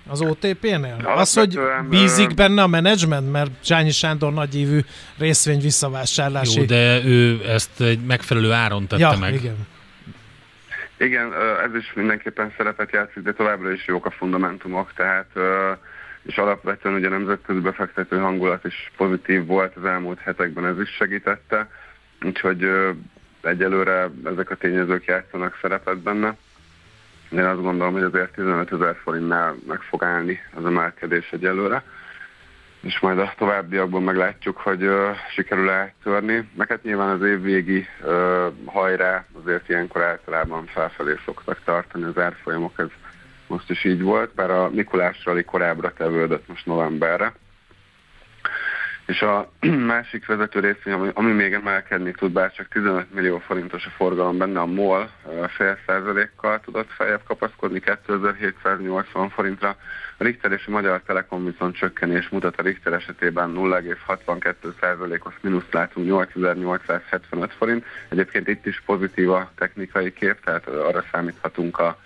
Az 0.08 0.22
OTP-nél? 0.22 0.98
Az, 1.16 1.34
hogy 1.34 1.60
bízik 1.90 2.34
benne 2.34 2.62
a 2.62 2.68
menedzsment, 2.68 3.32
mert 3.32 3.52
Csányi 3.64 3.92
Sándor 3.92 4.34
nagyívű 4.34 4.80
részvény 5.18 5.60
visszavásárlási... 5.60 6.60
Jó, 6.60 6.66
de 6.66 7.04
ő 7.04 7.42
ezt 7.48 7.82
egy 7.82 8.00
megfelelő 8.00 8.52
áron 8.52 8.88
tette 8.88 9.02
ja, 9.02 9.18
meg. 9.20 9.34
igen. 9.34 9.68
Igen, 11.04 11.34
ez 11.64 11.76
is 11.76 11.94
mindenképpen 11.94 12.54
szerepet 12.58 12.92
játszik, 12.92 13.24
de 13.24 13.34
továbbra 13.34 13.72
is 13.72 13.88
jók 13.88 14.06
a 14.06 14.12
fundamentumok, 14.12 14.94
tehát 14.94 15.30
és 16.22 16.38
alapvetően 16.38 16.96
ugye 16.96 17.10
nemzetközi 17.10 17.60
befektető 17.60 18.18
hangulat 18.18 18.66
is 18.66 18.92
pozitív 18.98 19.46
volt 19.46 19.76
az 19.76 19.86
elmúlt 19.86 20.20
hetekben, 20.20 20.66
ez 20.66 20.80
is 20.80 20.90
segítette, 20.90 21.70
úgyhogy 22.22 22.70
egyelőre 23.42 24.10
ezek 24.26 24.50
a 24.50 24.56
tényezők 24.56 25.06
játszanak 25.06 25.58
szerepet 25.62 25.98
benne. 25.98 26.36
Én 27.32 27.44
azt 27.44 27.62
gondolom, 27.62 27.94
hogy 27.94 28.04
azért 28.04 28.34
15 28.34 28.72
ezer 28.72 28.96
forintnál 29.04 29.56
meg 29.68 29.82
fog 29.82 30.04
állni 30.04 30.40
az 30.54 30.66
emelkedés 30.66 31.32
egyelőre 31.32 31.84
és 32.84 33.00
majd 33.00 33.20
a 33.20 33.34
továbbiakban 33.38 34.04
meglátjuk, 34.04 34.58
hogy 34.58 34.84
uh, 34.84 35.16
sikerül-e 35.34 35.94
törni. 36.04 36.50
Meg 36.56 36.68
hát 36.68 36.84
nyilván 36.84 37.10
az 37.10 37.28
évvégi 37.28 37.86
uh, 38.02 38.54
hajrá 38.66 39.26
azért 39.42 39.70
ilyenkor 39.70 40.02
általában 40.02 40.66
felfelé 40.66 41.16
szoktak 41.26 41.60
tartani 41.64 42.04
az 42.04 42.18
árfolyamok, 42.18 42.74
ez 42.76 42.88
most 43.48 43.70
is 43.70 43.84
így 43.84 44.02
volt, 44.02 44.34
bár 44.34 44.52
a 44.52 44.70
Mikulás 44.70 45.26
rali 45.26 45.44
korábbra 45.44 45.94
tevődött 45.94 46.48
most 46.48 46.66
novemberre. 46.66 47.34
És 49.06 49.22
a 49.22 49.52
másik 49.94 50.26
vezető 50.26 50.60
részvény, 50.60 50.94
ami, 50.94 51.10
ami 51.14 51.32
még 51.32 51.54
emelkedni 51.54 52.12
tud, 52.12 52.32
bár 52.32 52.52
csak 52.52 52.68
15 52.68 53.14
millió 53.14 53.38
forintos 53.38 53.86
a 53.86 53.90
forgalom 53.90 54.38
benne, 54.38 54.60
a 54.60 54.66
MOL 54.66 55.10
fél 55.48 55.78
százalékkal 55.86 56.60
tudott 56.60 56.92
feljebb 56.92 57.24
kapaszkodni 57.24 57.80
2780 57.80 59.30
forintra. 59.30 59.76
A 60.18 60.24
Richter 60.24 60.52
és 60.52 60.68
a 60.68 60.72
Magyar 60.72 61.02
Telekom 61.02 61.46
viszont 61.46 61.76
csökkenés 61.76 62.30
mutat 62.30 62.60
a 62.60 62.62
Richter 62.62 62.94
esetében 62.94 63.54
0,62 63.56 64.54
százalékos 64.80 65.34
mínusz 65.42 65.72
látunk 65.72 66.08
8875 66.08 67.54
forint. 67.54 67.86
Egyébként 68.10 68.48
itt 68.48 68.66
is 68.66 68.82
pozitív 68.86 69.32
a 69.32 69.52
technikai 69.56 70.14
kép, 70.14 70.44
tehát 70.44 70.68
arra 70.68 71.04
számíthatunk 71.12 71.80
a 71.80 71.98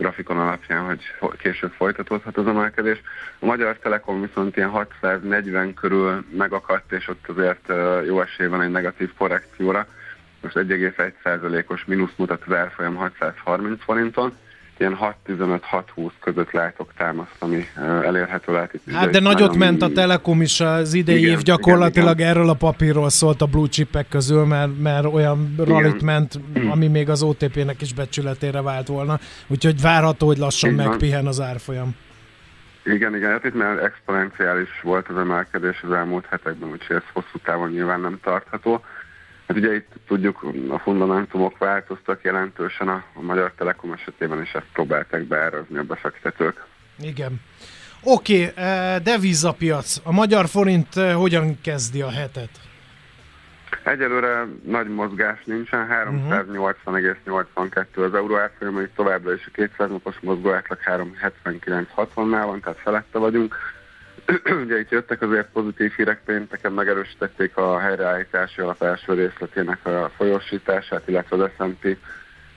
grafikon 0.00 0.38
alapján, 0.38 0.84
hogy 0.84 1.00
később 1.38 1.70
folytatódhat 1.70 2.36
az 2.36 2.46
emelkedés. 2.46 3.00
A 3.38 3.46
Magyar 3.46 3.78
Telekom 3.78 4.20
viszont 4.20 4.56
ilyen 4.56 4.68
640 4.68 5.74
körül 5.74 6.24
megakadt, 6.36 6.92
és 6.92 7.08
ott 7.08 7.28
azért 7.28 7.72
jó 8.06 8.20
esély 8.20 8.46
van 8.46 8.62
egy 8.62 8.70
negatív 8.70 9.10
korrekcióra. 9.18 9.86
Most 10.40 10.56
1,1%-os 10.56 11.84
mínusz 11.84 12.14
mutat 12.16 12.42
az 12.46 12.52
árfolyam 12.52 12.94
630 12.94 13.82
forinton 13.82 14.36
ilyen 14.80 14.98
6-15-6-20 15.26 16.10
között 16.20 16.50
látok 16.50 16.92
támaszt, 16.96 17.36
ami 17.38 17.66
elérhető 18.02 18.68
itt. 18.72 18.94
Hát 18.94 19.10
de 19.10 19.20
nagyot 19.20 19.56
ment 19.56 19.82
a 19.82 19.92
Telekom 19.92 20.40
is 20.40 20.60
az 20.60 20.94
idei 20.94 21.18
igen, 21.18 21.30
év, 21.30 21.38
gyakorlatilag 21.38 22.14
igen, 22.14 22.28
igen. 22.28 22.28
erről 22.28 22.48
a 22.48 22.54
papírról 22.54 23.08
szólt 23.08 23.42
a 23.42 23.46
blue 23.46 23.68
chipek 23.68 24.08
közül, 24.08 24.44
mert, 24.44 24.78
mert 24.82 25.04
olyan 25.04 25.54
rallit 25.58 26.02
ment, 26.02 26.40
ami 26.70 26.86
még 26.86 27.08
az 27.08 27.22
OTP-nek 27.22 27.80
is 27.80 27.94
becsületére 27.94 28.62
vált 28.62 28.86
volna, 28.86 29.18
úgyhogy 29.46 29.80
várható, 29.80 30.26
hogy 30.26 30.38
lassan 30.38 30.72
igen. 30.72 30.88
megpihen 30.88 31.26
az 31.26 31.40
árfolyam. 31.40 31.96
Igen, 32.84 33.16
igen, 33.16 33.30
hát 33.30 33.44
itt 33.44 33.54
már 33.54 33.78
exponenciális 33.78 34.80
volt 34.82 35.08
az 35.08 35.16
emelkedés 35.16 35.82
az 35.82 35.92
elmúlt 35.92 36.26
hetekben, 36.26 36.70
úgyhogy 36.70 36.96
ez 36.96 37.02
hosszú 37.12 37.38
távon 37.44 37.70
nyilván 37.70 38.00
nem 38.00 38.18
tartható. 38.22 38.84
Hát 39.50 39.58
ugye 39.58 39.74
itt 39.74 39.92
tudjuk, 40.06 40.46
a 40.68 40.78
fundamentumok 40.78 41.58
változtak 41.58 42.22
jelentősen 42.22 42.88
a, 42.88 43.04
a 43.14 43.20
Magyar 43.20 43.52
Telekom 43.56 43.92
esetében, 43.92 44.40
és 44.40 44.52
ezt 44.52 44.66
próbálták 44.72 45.22
beárazni 45.22 45.78
a 45.78 45.82
befektetők. 45.82 46.64
Igen. 46.98 47.40
Oké, 48.02 48.46
okay, 48.46 48.64
eh, 48.64 48.98
devizapiac. 48.98 50.00
A 50.04 50.12
magyar 50.12 50.46
forint 50.46 50.96
eh, 50.96 51.14
hogyan 51.14 51.60
kezdi 51.60 52.00
a 52.00 52.10
hetet? 52.10 52.50
Egyelőre 53.84 54.46
nagy 54.64 54.88
mozgás 54.88 55.44
nincsen, 55.44 55.88
380,82 55.88 57.84
az 57.94 58.14
euró 58.14 58.36
árfolyama, 58.36 58.80
itt 58.80 58.94
továbbra 58.94 59.34
is 59.34 59.46
a 59.46 59.50
200 59.52 59.90
napos 59.90 60.18
mozgó 60.20 60.52
átlag 60.52 60.78
379,60-nál 60.84 62.42
van, 62.46 62.60
tehát 62.60 62.78
felette 62.78 63.18
vagyunk. 63.18 63.54
Ugye 64.64 64.78
itt 64.78 64.90
jöttek 64.90 65.22
azért 65.22 65.48
pozitív 65.52 65.92
hírek 65.96 66.20
pénteken, 66.24 66.72
megerősítették 66.72 67.56
a 67.56 67.78
helyreállítási 67.78 68.60
alap 68.60 68.82
első 68.82 69.12
részletének 69.12 69.86
a 69.86 70.10
folyósítását, 70.16 71.08
illetve 71.08 71.44
az 71.44 71.50
S&P 71.56 71.96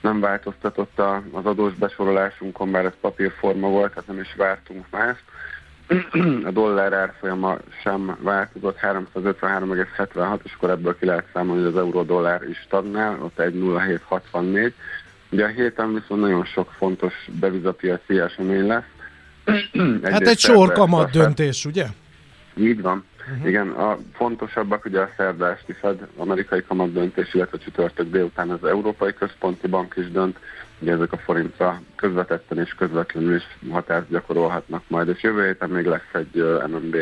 nem 0.00 0.20
változtatott 0.20 0.98
az 1.32 1.46
adós 1.46 1.74
besorolásunkon, 1.74 2.70
bár 2.70 2.84
ez 2.84 2.92
papírforma 3.00 3.68
volt, 3.68 3.90
tehát 3.90 4.08
nem 4.08 4.20
is 4.20 4.34
vártunk 4.36 4.84
mást. 4.90 5.22
A 6.48 6.50
dollár 6.50 6.92
árfolyama 6.92 7.56
sem 7.82 8.16
változott, 8.20 8.78
353,76, 8.78 10.38
és 10.42 10.52
akkor 10.56 10.70
ebből 10.70 10.98
ki 10.98 11.04
lehet 11.04 11.26
számolni, 11.32 11.62
hogy 11.62 11.70
az 11.70 11.78
euró-dollár 11.78 12.42
is 12.48 12.58
stagnál, 12.58 13.18
ott 13.22 13.38
egy 13.38 13.54
0,764. 13.54 14.74
Ugye 15.30 15.44
a 15.44 15.48
héten 15.48 15.94
viszont 15.94 16.20
nagyon 16.20 16.44
sok 16.44 16.72
fontos 16.72 17.14
devizapiaci 17.40 18.18
esemény 18.18 18.66
lesz, 18.66 18.93
hát 20.02 20.26
egy 20.26 20.38
sor 20.38 20.72
kamat 20.72 21.10
döntés, 21.10 21.64
ugye? 21.64 21.86
Így 22.56 22.82
van. 22.82 23.04
Uh-huh. 23.32 23.48
Igen, 23.48 23.68
a 23.68 23.98
fontosabbak 24.12 24.84
ugye 24.84 25.00
a 25.00 25.08
szerdás 25.16 25.60
Fed 25.80 26.06
amerikai 26.16 26.62
kamat 26.62 26.92
döntés, 26.92 27.34
illetve 27.34 27.58
csütörtök 27.58 28.10
délután 28.10 28.50
az 28.50 28.64
Európai 28.64 29.14
Központi 29.14 29.66
Bank 29.66 29.94
is 29.96 30.10
dönt, 30.10 30.38
ugye 30.78 30.92
ezek 30.92 31.12
a 31.12 31.16
forintra 31.16 31.82
közvetetten 31.96 32.58
és 32.58 32.74
közvetlenül 32.74 33.34
is 33.34 33.42
hatást 33.70 34.08
gyakorolhatnak 34.08 34.82
majd, 34.88 35.08
és 35.08 35.22
jövő 35.22 35.46
héten 35.46 35.70
még 35.70 35.84
lesz 35.84 36.12
egy 36.12 36.44
MNB 36.68 36.96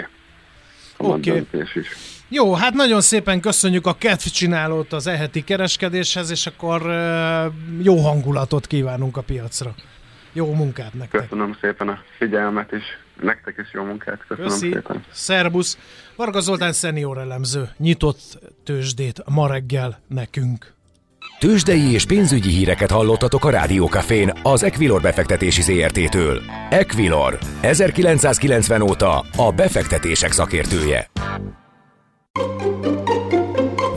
kamat 0.97 1.19
okay. 1.19 1.33
döntés 1.33 1.75
is. 1.75 1.89
Jó, 2.29 2.55
hát 2.55 2.75
nagyon 2.75 3.01
szépen 3.01 3.41
köszönjük 3.41 3.87
a 3.87 3.95
kedvcsinálót 3.99 4.93
az 4.93 5.07
eheti 5.07 5.45
kereskedéshez, 5.45 6.31
és 6.31 6.47
akkor 6.47 6.83
jó 7.83 7.97
hangulatot 7.97 8.67
kívánunk 8.67 9.17
a 9.17 9.23
piacra. 9.23 9.75
Jó 10.33 10.55
munkát 10.55 10.95
nektek! 10.95 11.21
Köszönöm 11.21 11.57
szépen 11.61 11.89
a 11.89 11.99
figyelmet 12.19 12.73
is, 12.73 12.83
nektek 13.21 13.55
is 13.59 13.73
jó 13.73 13.83
munkát, 13.83 14.25
köszönöm 14.27 14.51
Köszi. 14.51 14.71
szépen! 14.73 15.05
Szerbusz! 15.11 15.79
Varga 16.17 16.41
Zoltán 16.41 16.73
szenior 16.73 17.19
elemző, 17.19 17.69
nyitott 17.77 18.39
tőzsdét 18.65 19.23
ma 19.29 19.47
reggel 19.49 20.01
nekünk. 20.09 20.75
Tőzsdei 21.39 21.93
és 21.93 22.07
pénzügyi 22.07 22.51
híreket 22.51 22.91
hallottatok 22.91 23.45
a 23.45 23.51
Rádiókafén 23.51 24.33
az 24.43 24.63
Equilor 24.63 25.01
befektetési 25.01 25.63
ZRT-től. 25.63 26.43
Equilor, 26.71 27.39
1990 27.61 28.81
óta 28.81 29.25
a 29.37 29.53
befektetések 29.57 30.33
szakértője. 30.33 31.11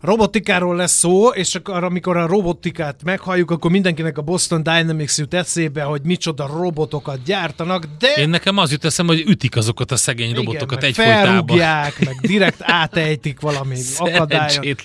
Robotikáról 0.00 0.76
lesz 0.76 0.98
szó, 0.98 1.28
és 1.28 1.54
akkor 1.54 1.84
amikor 1.84 2.16
a 2.16 2.26
robotikát 2.26 3.00
meghalljuk, 3.04 3.50
akkor 3.50 3.70
mindenkinek 3.70 4.18
a 4.18 4.22
Boston 4.22 4.62
Dynamics 4.62 5.16
jut 5.16 5.34
eszébe, 5.34 5.82
hogy 5.82 6.00
micsoda 6.04 6.46
robotokat 6.46 7.22
gyártanak, 7.24 7.84
de... 7.98 8.14
Én 8.14 8.28
nekem 8.28 8.58
az 8.58 8.70
jut 8.70 8.84
eszem, 8.84 9.06
hogy 9.06 9.24
ütik 9.26 9.56
azokat 9.56 9.90
a 9.90 9.96
szegény 9.96 10.30
igen, 10.30 10.44
robotokat 10.44 10.80
meg 10.80 10.88
egyfolytában. 10.88 11.24
felrúgják, 11.24 12.04
meg 12.04 12.14
direkt 12.32 12.60
átejtik 12.62 13.40
valami 13.40 13.76
akadályon. 13.98 14.76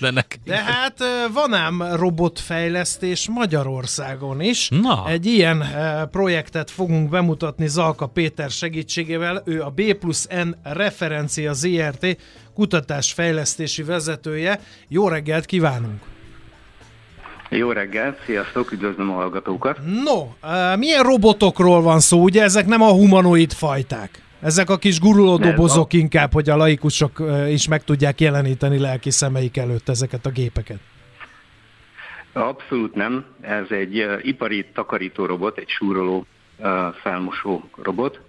De 0.44 0.56
hát 0.56 1.02
van 1.32 1.54
ám 1.54 1.82
robotfejlesztés 1.92 3.28
Magyarországon 3.28 4.40
is. 4.40 4.68
Na. 4.68 5.04
Egy 5.08 5.26
ilyen 5.26 5.64
projektet 6.10 6.70
fogunk 6.70 7.08
bemutatni 7.08 7.66
Zalka 7.68 8.06
Péter 8.06 8.50
segítségével. 8.50 9.42
Ő 9.44 9.62
a 9.62 9.70
B 9.70 9.94
plusz 9.94 10.26
N 10.26 10.48
referencia 10.62 11.52
ZRT 11.52 12.16
kutatásfejlesztési 12.54 13.82
vezetője. 13.82 14.60
Jó 14.88 15.08
reggelt 15.08 15.46
kívánunk! 15.46 16.02
Jó 17.48 17.72
reggel, 17.72 18.16
sziasztok, 18.26 18.72
üdvözlöm 18.72 19.10
a 19.10 19.14
hallgatókat. 19.14 19.78
No, 20.04 20.28
ö, 20.42 20.76
milyen 20.76 21.02
robotokról 21.02 21.82
van 21.82 22.00
szó? 22.00 22.22
Ugye 22.22 22.42
ezek 22.42 22.66
nem 22.66 22.82
a 22.82 22.90
humanoid 22.90 23.52
fajták. 23.52 24.22
Ezek 24.40 24.70
a 24.70 24.76
kis 24.76 25.00
guruló 25.00 25.36
dobozok 25.36 25.92
inkább, 25.92 26.32
hogy 26.32 26.48
a 26.48 26.56
laikusok 26.56 27.18
ö, 27.18 27.46
is 27.46 27.68
meg 27.68 27.84
tudják 27.84 28.20
jeleníteni 28.20 28.78
lelki 28.78 29.10
szemeik 29.10 29.56
előtt 29.56 29.88
ezeket 29.88 30.26
a 30.26 30.30
gépeket. 30.30 30.78
Abszolút 32.32 32.94
nem, 32.94 33.24
ez 33.40 33.66
egy 33.68 33.98
uh, 33.98 34.18
ipari 34.22 34.66
takarító 34.72 35.26
robot, 35.26 35.58
egy 35.58 35.68
súroló 35.68 36.26
felmosó 37.02 37.68
robot. 37.82 38.20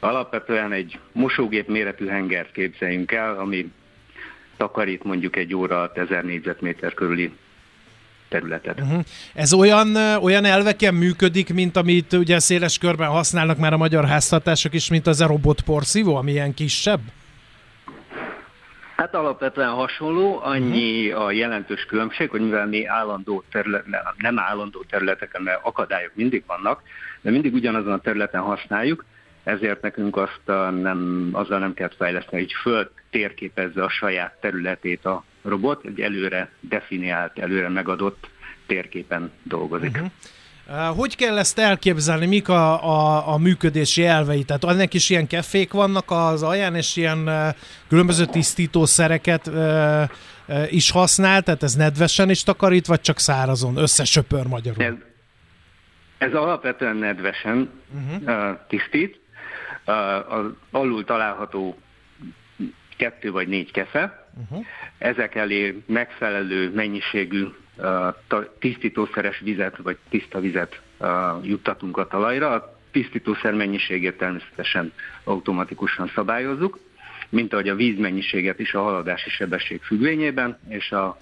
Alapvetően 0.00 0.72
egy 0.72 0.98
mosógép 1.12 1.68
méretű 1.68 2.06
hengert 2.06 2.52
képzeljünk 2.52 3.12
el, 3.12 3.38
ami 3.38 3.72
takarít 4.56 5.04
mondjuk 5.04 5.36
egy 5.36 5.54
óra 5.54 5.76
alatt 5.76 5.98
1000 5.98 6.24
négyzetméter 6.24 6.94
körüli 6.94 7.32
területet. 8.28 8.80
Uh-huh. 8.80 9.00
Ez 9.34 9.52
olyan, 9.52 9.96
olyan 9.96 10.44
elveken 10.44 10.94
működik, 10.94 11.54
mint 11.54 11.76
amit 11.76 12.12
ugye 12.12 12.38
széles 12.38 12.78
körben 12.78 13.08
használnak 13.08 13.58
már 13.58 13.72
a 13.72 13.76
magyar 13.76 14.04
háztartások 14.04 14.74
is, 14.74 14.90
mint 14.90 15.06
az 15.06 15.20
a 15.20 15.26
robotporszívó, 15.26 16.16
ami 16.16 16.30
ilyen 16.30 16.54
kisebb? 16.54 17.00
Hát 18.96 19.14
alapvetően 19.14 19.70
hasonló, 19.70 20.40
annyi 20.42 21.08
uh-huh. 21.08 21.24
a 21.24 21.30
jelentős 21.30 21.84
különbség, 21.84 22.30
hogy 22.30 22.40
mivel 22.40 22.66
mi 22.66 22.86
állandó 22.86 23.44
terület, 23.50 23.84
nem 24.16 24.38
állandó 24.38 24.84
területeken, 24.90 25.42
mert 25.42 25.60
akadályok 25.62 26.12
mindig 26.14 26.42
vannak, 26.46 26.82
de 27.20 27.30
mindig 27.30 27.54
ugyanazon 27.54 27.92
a 27.92 28.00
területen 28.00 28.40
használjuk, 28.40 29.04
ezért 29.42 29.82
nekünk 29.82 30.16
azt 30.16 30.48
a 30.48 30.70
nem, 30.70 31.28
azzal 31.32 31.58
nem 31.58 31.74
kell 31.74 31.90
fejleszteni, 31.96 32.42
hogy 32.42 32.52
föld 32.62 32.88
térképezze 33.10 33.82
a 33.82 33.88
saját 33.88 34.36
területét 34.40 35.04
a 35.04 35.24
robot, 35.42 35.84
egy 35.84 36.00
előre 36.00 36.50
definiált, 36.60 37.38
előre 37.38 37.68
megadott 37.68 38.28
térképen 38.66 39.30
dolgozik. 39.42 39.90
Uh-huh. 39.90 40.10
Uh, 40.68 40.96
Hogy 40.96 41.16
kell 41.16 41.38
ezt 41.38 41.58
elképzelni, 41.58 42.26
mik 42.26 42.48
a, 42.48 42.84
a, 42.84 43.28
a 43.32 43.38
működési 43.38 44.04
elvei? 44.04 44.44
Tehát 44.44 44.64
annak 44.64 44.94
is 44.94 45.10
ilyen 45.10 45.26
kefék 45.26 45.72
vannak 45.72 46.04
az 46.10 46.42
alján, 46.42 46.74
és 46.74 46.96
ilyen 46.96 47.18
uh, 47.18 47.48
különböző 47.88 48.24
tisztítószereket 48.24 49.46
uh, 49.46 50.72
is 50.72 50.90
használ, 50.90 51.42
tehát 51.42 51.62
ez 51.62 51.74
nedvesen 51.74 52.30
is 52.30 52.42
takarít, 52.42 52.86
vagy 52.86 53.00
csak 53.00 53.18
szárazon, 53.18 53.76
összesöpör 53.76 54.46
magyarul? 54.46 54.84
Ez, 54.84 54.94
ez 56.18 56.34
alapvetően 56.34 56.96
nedvesen 56.96 57.70
uh-huh. 57.94 58.50
uh, 58.50 58.58
tisztít. 58.68 59.19
Az 60.28 60.46
alul 60.70 61.04
található 61.04 61.78
kettő 62.96 63.30
vagy 63.30 63.48
négy 63.48 63.70
kefe. 63.70 64.28
Uh-huh. 64.42 64.66
Ezek 64.98 65.34
elé 65.34 65.82
megfelelő 65.86 66.72
mennyiségű 66.74 67.46
tisztítószeres 68.58 69.38
vizet 69.38 69.76
vagy 69.76 69.96
tiszta 70.08 70.40
vizet 70.40 70.80
juttatunk 71.42 71.96
a 71.96 72.06
talajra. 72.06 72.50
A 72.50 72.78
tisztítószer 72.90 73.54
mennyiségét 73.54 74.18
természetesen 74.18 74.92
automatikusan 75.24 76.10
szabályozzuk, 76.14 76.78
mint 77.28 77.52
ahogy 77.52 77.68
a 77.68 77.74
víz 77.74 77.98
mennyiséget 77.98 78.58
is 78.58 78.74
a 78.74 78.82
haladási 78.82 79.30
sebesség 79.30 79.82
függvényében, 79.82 80.58
és 80.68 80.92
a 80.92 81.18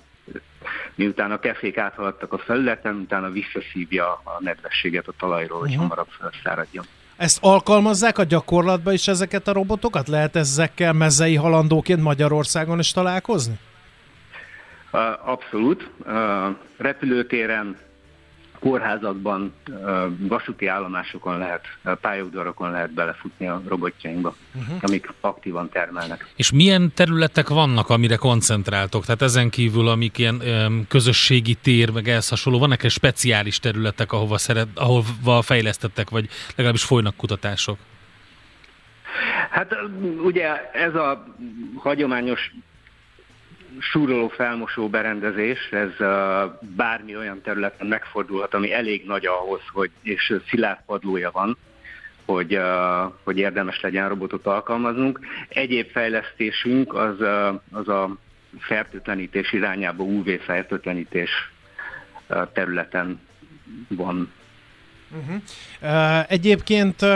miután 0.95 1.31
a 1.33 1.39
kefék 1.39 1.79
áthaladtak 1.79 2.33
a 2.33 2.39
felületen, 2.39 2.95
utána 2.95 3.31
visszaszívja 3.31 4.07
a 4.13 4.37
nedvességet 4.41 5.09
a 5.09 5.13
talajról, 5.19 5.59
hogy 5.59 5.71
Mhm. 5.71 5.79
hamarabb 5.79 6.09
felszáradjon. 6.09 6.85
Ezt 7.19 7.39
alkalmazzák 7.41 8.19
a 8.19 8.25
gyakorlatban 8.25 8.93
is 8.93 9.09
ezeket 9.09 9.49
a 9.49 9.53
robotokat? 9.53 10.09
Lehet 10.09 10.37
ezekkel 10.37 10.93
mezei 10.93 11.35
halandóként 11.35 12.03
Magyarországon 12.03 12.79
is 12.79 12.93
találkozni? 12.93 13.59
Abszolút. 15.25 15.91
Repülőtéren, 16.77 17.77
kórházakban, 18.59 19.53
vasúti 20.19 20.67
állomásokon 20.67 21.39
lehet, 21.39 21.65
pályaudvarokon 22.01 22.71
lehet 22.71 22.93
belefutni 22.93 23.47
a 23.49 23.63
robotjainkba, 23.69 24.35
uh-huh. 24.55 24.77
amik 24.81 25.13
aktívan 25.21 25.69
termelnek. 25.69 26.27
És 26.37 26.53
milyen 26.53 26.93
területek 26.95 27.49
vannak, 27.49 27.89
amire 27.89 28.17
koncentráltok? 28.17 29.05
Tehát 29.05 29.23
ezen 29.23 29.51
kívül, 29.51 29.89
amik 29.89 30.19
ilyen 30.19 30.41
öm, 30.41 30.87
közösségi 30.89 31.55
tér, 31.55 31.91
meg 31.91 32.09
ehhez 32.09 32.29
hasonló, 32.29 32.59
vannak 32.59 32.83
egy 32.83 32.91
speciális 32.91 33.59
területek, 33.59 34.13
ahova, 34.13 34.39
szeret, 34.39 34.69
ahova 34.75 35.43
fejlesztettek, 35.43 36.11
vagy 36.11 36.29
legalábbis 36.49 36.85
folynak 36.85 37.17
kutatások? 37.17 37.79
Hát 39.51 39.77
ugye 40.25 40.71
ez 40.73 40.95
a 40.95 41.25
hagyományos 41.77 42.53
súroló 43.79 44.29
felmosó 44.29 44.89
berendezés, 44.89 45.59
ez 45.71 46.07
bármi 46.61 47.17
olyan 47.17 47.41
területen 47.41 47.87
megfordulhat, 47.87 48.55
ami 48.55 48.73
elég 48.73 49.07
nagy 49.07 49.27
ahhoz, 49.27 49.61
hogy, 49.73 49.91
és 50.03 50.35
szilárd 50.49 50.79
padlója 50.87 51.31
van, 51.31 51.57
hogy, 52.25 52.61
hogy 53.23 53.39
érdemes 53.39 53.81
legyen 53.81 54.09
robotot 54.09 54.47
alkalmaznunk. 54.47 55.21
Egyéb 55.49 55.91
fejlesztésünk 55.91 56.95
az, 56.95 57.21
az 57.73 57.89
a 57.89 58.17
fertőtlenítés 58.59 59.53
irányába 59.53 60.03
UV 60.03 60.29
fertőtlenítés 60.29 61.31
területen 62.53 63.21
van. 63.89 64.33
Uh, 65.83 66.33
Egyébként 66.33 67.07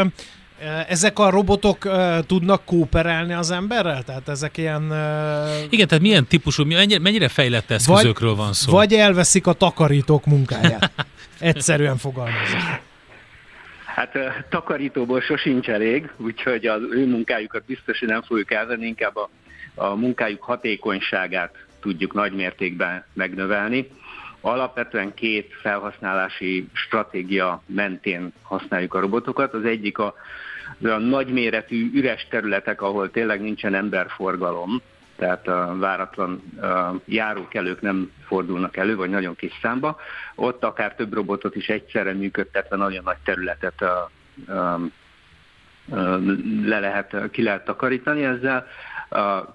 ezek 0.89 1.19
a 1.19 1.31
robotok 1.31 1.85
uh, 1.85 2.19
tudnak 2.27 2.65
kooperálni 2.65 3.33
az 3.33 3.51
emberrel? 3.51 4.03
Tehát 4.03 4.29
ezek 4.29 4.57
ilyen... 4.57 4.83
Uh, 4.83 5.73
Igen, 5.73 5.89
tehát 5.89 6.03
milyen 6.03 6.27
típusú, 6.27 6.65
mennyire, 6.65 7.01
mennyire 7.01 7.29
fejlett 7.29 7.71
eszközökről 7.71 8.35
van 8.35 8.53
szó? 8.53 8.73
Vagy 8.73 8.93
elveszik 8.93 9.47
a 9.47 9.53
takarítók 9.53 10.27
munkáját. 10.27 10.91
Egyszerűen 11.39 11.97
fogalmazva. 11.97 12.59
Hát 13.95 14.19
takarítóból 14.49 15.21
sosincs 15.21 15.69
elég, 15.69 16.11
úgyhogy 16.17 16.67
az 16.67 16.81
ő 16.91 17.07
munkájukat 17.07 17.65
biztos, 17.65 17.99
hogy 17.99 18.09
nem 18.09 18.23
fogjuk 18.23 18.53
elvenni, 18.53 18.87
inkább 18.87 19.17
a, 19.17 19.29
a 19.75 19.95
munkájuk 19.95 20.43
hatékonyságát 20.43 21.55
tudjuk 21.81 22.13
nagy 22.13 22.33
mértékben 22.33 23.05
megnövelni. 23.13 23.89
Alapvetően 24.41 25.15
két 25.15 25.53
felhasználási 25.61 26.69
stratégia 26.73 27.63
mentén 27.67 28.33
használjuk 28.43 28.95
a 28.95 29.01
robotokat. 29.01 29.55
Az 29.55 29.65
egyik 29.65 29.99
a, 29.99 30.15
a 30.83 30.99
nagyméretű 30.99 31.91
üres 31.95 32.27
területek, 32.31 32.83
ahol 32.83 33.11
tényleg 33.11 33.41
nincsen 33.41 33.75
emberforgalom, 33.75 34.83
tehát 35.17 35.49
a 35.49 35.77
váratlan 35.79 36.43
járókelők 37.05 37.81
nem 37.81 38.11
fordulnak 38.27 38.77
elő, 38.77 38.97
vagy 38.97 39.11
nagyon 39.11 39.37
kis 39.37 39.53
számba. 39.63 40.01
Ott 40.35 40.65
akár 40.65 40.95
több 40.95 41.13
robotot 41.13 41.57
is 41.57 41.69
egyszerre 41.69 42.13
működtetve 42.13 42.77
nagyon 42.77 43.03
nagy 43.05 43.17
területet 43.25 43.85
le 46.65 46.79
lehet, 46.81 47.31
ki 47.31 47.43
lehet 47.43 47.65
takarítani 47.65 48.25
ezzel. 48.25 48.67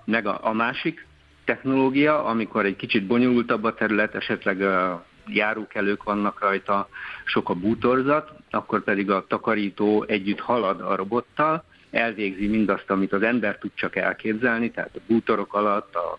Meg 0.05 0.27
a, 0.27 0.53
másik 0.53 1.05
technológia, 1.45 2.25
amikor 2.25 2.65
egy 2.65 2.75
kicsit 2.75 3.07
bonyolultabb 3.07 3.63
a 3.63 3.73
terület, 3.73 4.15
esetleg 4.15 4.65
járókelők 5.27 6.03
vannak 6.03 6.39
rajta, 6.39 6.89
sok 7.23 7.49
a 7.49 7.53
bútorzat, 7.53 8.31
akkor 8.57 8.83
pedig 8.83 9.11
a 9.11 9.25
takarító 9.27 10.03
együtt 10.07 10.39
halad 10.39 10.81
a 10.81 10.95
robottal, 10.95 11.63
elvégzi 11.91 12.47
mindazt, 12.47 12.89
amit 12.89 13.13
az 13.13 13.21
ember 13.21 13.57
tud 13.57 13.71
csak 13.73 13.95
elképzelni, 13.95 14.71
tehát 14.71 14.95
a 14.95 14.99
bútorok 15.07 15.53
alatt 15.53 15.95
a 15.95 16.17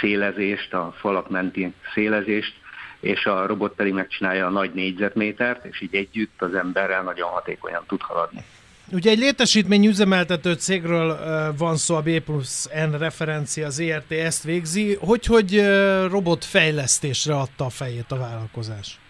szélezést, 0.00 0.74
a 0.74 0.94
falak 0.98 1.30
menti 1.30 1.74
szélezést, 1.94 2.54
és 3.00 3.26
a 3.26 3.46
robot 3.46 3.74
pedig 3.74 3.92
megcsinálja 3.92 4.46
a 4.46 4.50
nagy 4.50 4.70
négyzetmétert, 4.74 5.64
és 5.64 5.80
így 5.80 5.94
együtt 5.94 6.42
az 6.42 6.54
emberrel 6.54 7.02
nagyon 7.02 7.28
hatékonyan 7.28 7.82
tud 7.86 8.00
haladni. 8.00 8.44
Ugye 8.92 9.10
egy 9.10 9.18
létesítmény 9.18 9.86
üzemeltető 9.86 10.52
cégről 10.52 11.18
van 11.58 11.76
szó, 11.76 11.94
a 11.94 12.00
B 12.00 12.20
plusz 12.20 12.68
N 12.90 12.98
referencia, 12.98 13.66
az 13.66 13.80
ERT 13.80 14.12
ezt 14.12 14.42
végzi. 14.42 14.94
Hogy, 15.00 15.26
hogy 15.26 15.62
robotfejlesztésre 16.10 17.34
adta 17.34 17.64
a 17.64 17.70
fejét 17.70 18.12
a 18.12 18.16
vállalkozás? 18.16 19.01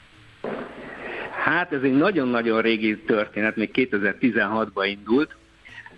Hát 1.52 1.72
ez 1.72 1.82
egy 1.82 1.96
nagyon-nagyon 1.96 2.60
régi 2.60 2.98
történet, 2.98 3.56
még 3.56 3.70
2016-ban 3.74 4.84
indult, 4.98 5.36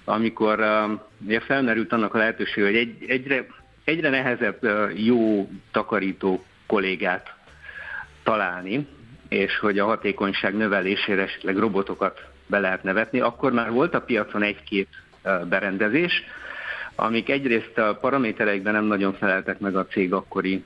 amikor 0.04 0.60
uh, 0.60 1.00
ugye 1.26 1.40
felmerült 1.40 1.92
annak 1.92 2.14
a 2.14 2.18
lehetőség, 2.18 2.64
hogy 2.64 2.76
egy, 2.76 3.04
egyre 3.08 3.46
egyre 3.84 4.08
nehezebb 4.08 4.58
jó 4.94 5.48
takarító 5.72 6.44
kollégát 6.66 7.34
találni, 8.22 8.86
és 9.28 9.58
hogy 9.58 9.78
a 9.78 9.84
hatékonyság 9.84 10.56
növelésére 10.56 11.22
esetleg 11.22 11.56
robotokat 11.56 12.20
be 12.46 12.58
lehet 12.58 12.82
nevetni, 12.82 13.20
akkor 13.20 13.52
már 13.52 13.70
volt 13.70 13.94
a 13.94 14.00
piacon 14.00 14.42
egy-két 14.42 14.88
berendezés, 15.48 16.24
amik 16.94 17.28
egyrészt 17.28 17.78
a 17.78 17.98
paramétereikben 18.00 18.72
nem 18.72 18.84
nagyon 18.84 19.12
feleltek 19.12 19.58
meg 19.58 19.76
a 19.76 19.86
cég 19.86 20.12
akkori 20.12 20.64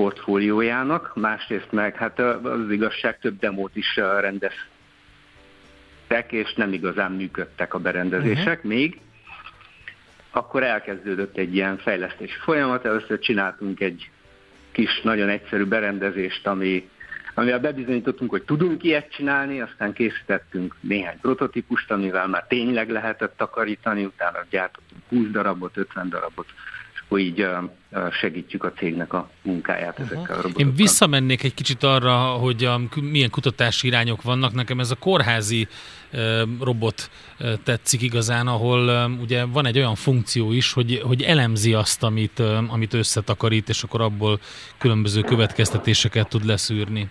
portfóliójának, 0.00 1.12
másrészt 1.14 1.72
meg 1.72 1.96
hát 1.96 2.18
az 2.18 2.70
igazság 2.70 3.18
több 3.18 3.38
demót 3.38 3.76
is 3.76 3.96
rendeztek, 3.96 4.62
és 6.28 6.54
nem 6.54 6.72
igazán 6.72 7.12
működtek 7.12 7.74
a 7.74 7.78
berendezések 7.78 8.56
uh-huh. 8.56 8.72
még. 8.72 9.00
Akkor 10.30 10.62
elkezdődött 10.62 11.36
egy 11.36 11.54
ilyen 11.54 11.78
fejlesztési 11.78 12.38
folyamat, 12.42 12.84
először 12.84 13.18
csináltunk 13.18 13.80
egy 13.80 14.10
kis, 14.72 15.00
nagyon 15.02 15.28
egyszerű 15.28 15.64
berendezést, 15.64 16.46
ami 16.46 16.88
amivel 17.34 17.60
bebizonyítottunk, 17.60 18.30
hogy 18.30 18.42
tudunk 18.42 18.82
ilyet 18.82 19.12
csinálni, 19.12 19.60
aztán 19.60 19.92
készítettünk 19.92 20.76
néhány 20.80 21.20
prototípust, 21.20 21.90
amivel 21.90 22.26
már 22.26 22.44
tényleg 22.48 22.90
lehetett 22.90 23.36
takarítani, 23.36 24.04
utána 24.04 24.38
gyártottunk 24.50 25.02
20 25.08 25.26
darabot, 25.30 25.76
50 25.76 26.08
darabot, 26.08 26.46
akkor 27.10 27.22
így 27.22 27.46
segítjük 28.20 28.64
a 28.64 28.72
cégnek 28.72 29.12
a 29.12 29.30
munkáját 29.42 29.98
uh-huh. 29.98 30.20
a 30.20 30.34
robotokkal. 30.34 30.66
Én 30.66 30.74
visszamennék 30.74 31.42
egy 31.42 31.54
kicsit 31.54 31.82
arra, 31.82 32.16
hogy 32.16 32.64
a, 32.64 32.80
milyen 33.00 33.30
kutatási 33.30 33.86
irányok 33.86 34.22
vannak. 34.22 34.52
Nekem 34.52 34.80
ez 34.80 34.90
a 34.90 34.96
kórházi 34.96 35.68
robot 36.60 37.10
tetszik 37.64 38.02
igazán, 38.02 38.46
ahol 38.46 39.10
ugye 39.20 39.44
van 39.44 39.66
egy 39.66 39.78
olyan 39.78 39.94
funkció 39.94 40.52
is, 40.52 40.72
hogy, 40.72 41.00
hogy 41.04 41.22
elemzi 41.22 41.74
azt, 41.74 42.02
amit, 42.02 42.38
amit 42.68 42.94
összetakarít, 42.94 43.68
és 43.68 43.82
akkor 43.82 44.00
abból 44.00 44.40
különböző 44.78 45.20
következtetéseket 45.20 46.28
tud 46.28 46.44
leszűrni. 46.44 47.08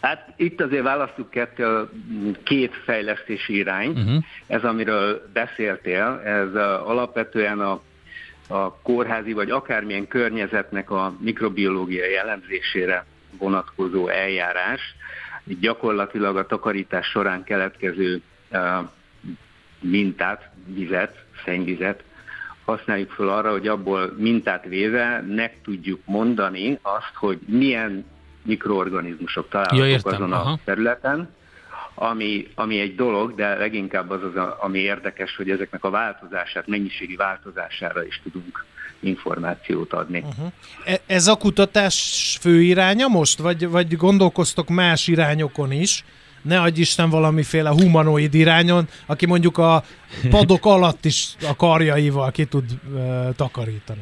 Hát 0.00 0.32
itt 0.36 0.60
azért 0.60 0.82
választjuk 0.82 1.30
kettő, 1.30 1.88
két 2.44 2.74
fejlesztési 2.84 3.56
irány. 3.56 3.88
Uh-huh. 3.88 4.24
Ez, 4.46 4.64
amiről 4.64 5.30
beszéltél, 5.32 6.20
ez 6.24 6.54
alapvetően 6.84 7.60
a, 7.60 7.80
a 8.52 8.78
kórházi 8.82 9.32
vagy 9.32 9.50
akármilyen 9.50 10.08
környezetnek 10.08 10.90
a 10.90 11.14
mikrobiológiai 11.20 12.16
elemzésére 12.16 13.04
vonatkozó 13.38 14.08
eljárás. 14.08 14.80
Gyakorlatilag 15.44 16.36
a 16.36 16.46
takarítás 16.46 17.06
során 17.06 17.44
keletkező 17.44 18.22
mintát, 19.80 20.50
vizet, 20.66 21.24
szennyvizet 21.44 22.02
használjuk 22.64 23.10
fel 23.10 23.28
arra, 23.28 23.50
hogy 23.50 23.68
abból 23.68 24.14
mintát 24.16 24.64
véve 24.64 25.24
meg 25.28 25.56
tudjuk 25.62 26.00
mondani 26.04 26.78
azt, 26.82 27.14
hogy 27.14 27.38
milyen 27.46 28.04
mikroorganizmusok 28.42 29.48
találhatók 29.48 29.86
ja, 29.88 30.10
azon 30.10 30.32
Aha. 30.32 30.50
a 30.50 30.58
területen, 30.64 31.28
ami, 31.94 32.46
ami 32.54 32.80
egy 32.80 32.94
dolog, 32.94 33.34
de 33.34 33.54
leginkább 33.54 34.10
az 34.10 34.22
az, 34.22 34.42
ami 34.60 34.78
érdekes, 34.78 35.36
hogy 35.36 35.50
ezeknek 35.50 35.84
a 35.84 35.90
változását, 35.90 36.66
mennyiségi 36.66 37.16
változására 37.16 38.04
is 38.04 38.20
tudunk 38.22 38.64
információt 39.00 39.92
adni. 39.92 40.18
Uh-huh. 40.18 40.52
Ez 41.06 41.26
a 41.26 41.36
kutatás 41.36 42.38
fő 42.40 42.62
iránya 42.62 43.08
most, 43.08 43.38
vagy, 43.38 43.68
vagy 43.68 43.96
gondolkoztok 43.96 44.68
más 44.68 45.06
irányokon 45.06 45.72
is? 45.72 46.04
Ne 46.42 46.60
adj 46.60 46.80
Isten 46.80 47.10
valamiféle 47.10 47.70
humanoid 47.70 48.34
irányon, 48.34 48.88
aki 49.06 49.26
mondjuk 49.26 49.58
a 49.58 49.84
padok 50.30 50.64
alatt 50.74 51.04
is 51.04 51.34
a 51.48 51.56
karjaival 51.56 52.30
ki 52.30 52.44
tud 52.44 52.64
uh, 52.92 53.34
takarítani. 53.36 54.00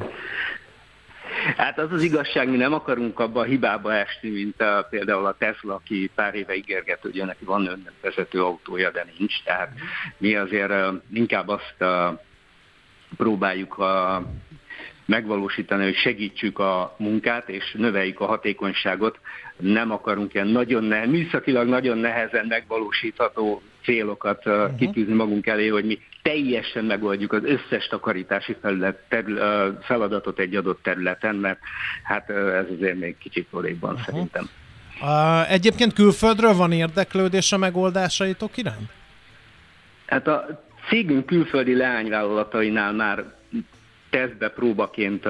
Hát 1.56 1.78
az 1.78 1.92
az 1.92 2.02
igazság, 2.02 2.48
mi 2.48 2.56
nem 2.56 2.72
akarunk 2.72 3.18
abba 3.18 3.40
a 3.40 3.44
hibába 3.44 3.94
esni, 3.94 4.30
mint 4.30 4.60
a, 4.60 4.86
például 4.90 5.26
a 5.26 5.36
Tesla, 5.38 5.74
aki 5.74 6.10
pár 6.14 6.34
éve 6.34 6.54
ígérget, 6.54 7.00
hogy 7.00 7.22
neki 7.26 7.44
van 7.44 7.66
önvezető 7.66 8.42
autója, 8.42 8.90
de 8.90 9.06
nincs. 9.18 9.42
Tehát 9.44 9.72
mi 10.18 10.34
azért 10.34 10.72
inkább 11.12 11.48
azt 11.48 11.84
próbáljuk 13.16 13.78
a, 13.78 14.22
megvalósítani, 15.10 15.84
hogy 15.84 15.96
segítsük 15.96 16.58
a 16.58 16.94
munkát 16.98 17.48
és 17.48 17.72
növeljük 17.72 18.20
a 18.20 18.26
hatékonyságot. 18.26 19.18
Nem 19.56 19.90
akarunk 19.90 20.34
ilyen 20.34 20.46
nagyon 20.46 20.84
ne, 20.84 21.06
műszakilag 21.06 21.68
nagyon 21.68 21.98
nehezen 21.98 22.46
megvalósítható 22.46 23.62
célokat 23.82 24.46
uh-huh. 24.46 24.76
kitűzni 24.76 25.14
magunk 25.14 25.46
elé, 25.46 25.68
hogy 25.68 25.84
mi 25.84 25.98
teljesen 26.22 26.84
megoldjuk 26.84 27.32
az 27.32 27.42
összes 27.44 27.86
takarítási 27.86 28.56
felület, 28.60 28.98
terül, 29.08 29.38
feladatot 29.82 30.38
egy 30.38 30.56
adott 30.56 30.82
területen, 30.82 31.34
mert 31.34 31.58
hát 32.02 32.30
ez 32.30 32.66
azért 32.76 32.98
még 32.98 33.18
kicsit 33.18 33.46
odébb 33.50 33.86
szerintem. 34.04 34.48
Uh, 35.02 35.52
egyébként 35.52 35.92
külföldről 35.92 36.54
van 36.54 36.72
érdeklődés 36.72 37.52
a 37.52 37.56
megoldásaitok 37.56 38.56
iránt? 38.56 38.90
Hát 40.06 40.26
a 40.26 40.62
cégünk 40.88 41.26
külföldi 41.26 41.74
leányvállalatainál 41.74 42.92
már 42.92 43.24
tesztbe 44.10 44.48
próbaként 44.48 45.26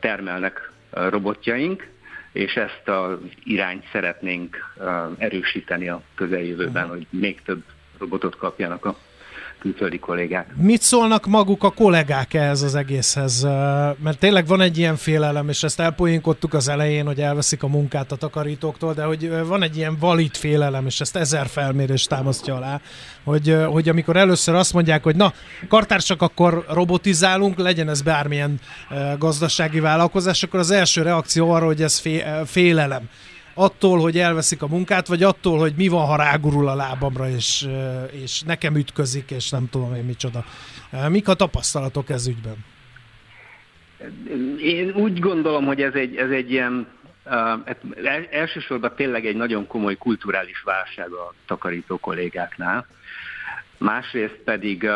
termelnek 0.00 0.72
robotjaink, 0.90 1.88
és 2.32 2.54
ezt 2.54 2.88
az 2.88 3.18
irányt 3.44 3.84
szeretnénk 3.92 4.74
erősíteni 5.18 5.88
a 5.88 6.02
közeljövőben, 6.14 6.82
uh-huh. 6.82 6.96
hogy 6.96 7.06
még 7.10 7.42
több 7.42 7.62
robotot 7.98 8.36
kapjanak 8.36 8.84
a 8.84 8.98
külföldi 9.64 9.98
kollégák. 9.98 10.46
Mit 10.56 10.82
szólnak 10.82 11.26
maguk 11.26 11.62
a 11.62 11.70
kollégák 11.70 12.34
ehhez 12.34 12.62
az 12.62 12.74
egészhez? 12.74 13.42
Mert 14.02 14.18
tényleg 14.18 14.46
van 14.46 14.60
egy 14.60 14.78
ilyen 14.78 14.96
félelem, 14.96 15.48
és 15.48 15.62
ezt 15.62 15.80
elpoénkodtuk 15.80 16.54
az 16.54 16.68
elején, 16.68 17.06
hogy 17.06 17.20
elveszik 17.20 17.62
a 17.62 17.66
munkát 17.66 18.12
a 18.12 18.16
takarítóktól, 18.16 18.94
de 18.94 19.04
hogy 19.04 19.46
van 19.46 19.62
egy 19.62 19.76
ilyen 19.76 19.96
valid 20.00 20.34
félelem, 20.36 20.86
és 20.86 21.00
ezt 21.00 21.16
ezer 21.16 21.46
felmérés 21.46 22.04
támasztja 22.04 22.54
alá, 22.54 22.80
hogy, 23.24 23.56
hogy 23.66 23.88
amikor 23.88 24.16
először 24.16 24.54
azt 24.54 24.72
mondják, 24.72 25.02
hogy 25.02 25.16
na, 25.16 25.32
kartársak 25.68 26.22
akkor 26.22 26.64
robotizálunk, 26.68 27.58
legyen 27.58 27.88
ez 27.88 28.02
bármilyen 28.02 28.60
gazdasági 29.18 29.80
vállalkozás, 29.80 30.42
akkor 30.42 30.60
az 30.60 30.70
első 30.70 31.02
reakció 31.02 31.50
arra, 31.50 31.66
hogy 31.66 31.82
ez 31.82 32.02
félelem 32.44 33.08
attól, 33.54 33.98
hogy 33.98 34.18
elveszik 34.18 34.62
a 34.62 34.66
munkát, 34.66 35.06
vagy 35.06 35.22
attól, 35.22 35.58
hogy 35.58 35.74
mi 35.76 35.88
van, 35.88 36.06
ha 36.06 36.16
rágurul 36.16 36.68
a 36.68 36.74
lábamra, 36.74 37.28
és, 37.28 37.68
és 38.22 38.42
nekem 38.42 38.76
ütközik, 38.76 39.30
és 39.30 39.50
nem 39.50 39.68
tudom 39.70 39.94
én 39.94 40.04
micsoda. 40.04 40.44
Mik 41.08 41.28
a 41.28 41.34
tapasztalatok 41.34 42.10
ez 42.10 42.26
ügyben? 42.26 42.56
Én 44.58 44.90
úgy 44.90 45.18
gondolom, 45.18 45.64
hogy 45.64 45.82
ez 45.82 45.94
egy, 45.94 46.16
ez 46.16 46.30
egy 46.30 46.50
ilyen 46.50 46.86
uh, 47.24 48.26
elsősorban 48.30 48.92
tényleg 48.96 49.26
egy 49.26 49.36
nagyon 49.36 49.66
komoly 49.66 49.96
kulturális 49.96 50.62
válság 50.62 51.10
a 51.10 51.34
takarító 51.46 51.98
kollégáknál. 51.98 52.86
Másrészt 53.78 54.38
pedig, 54.44 54.88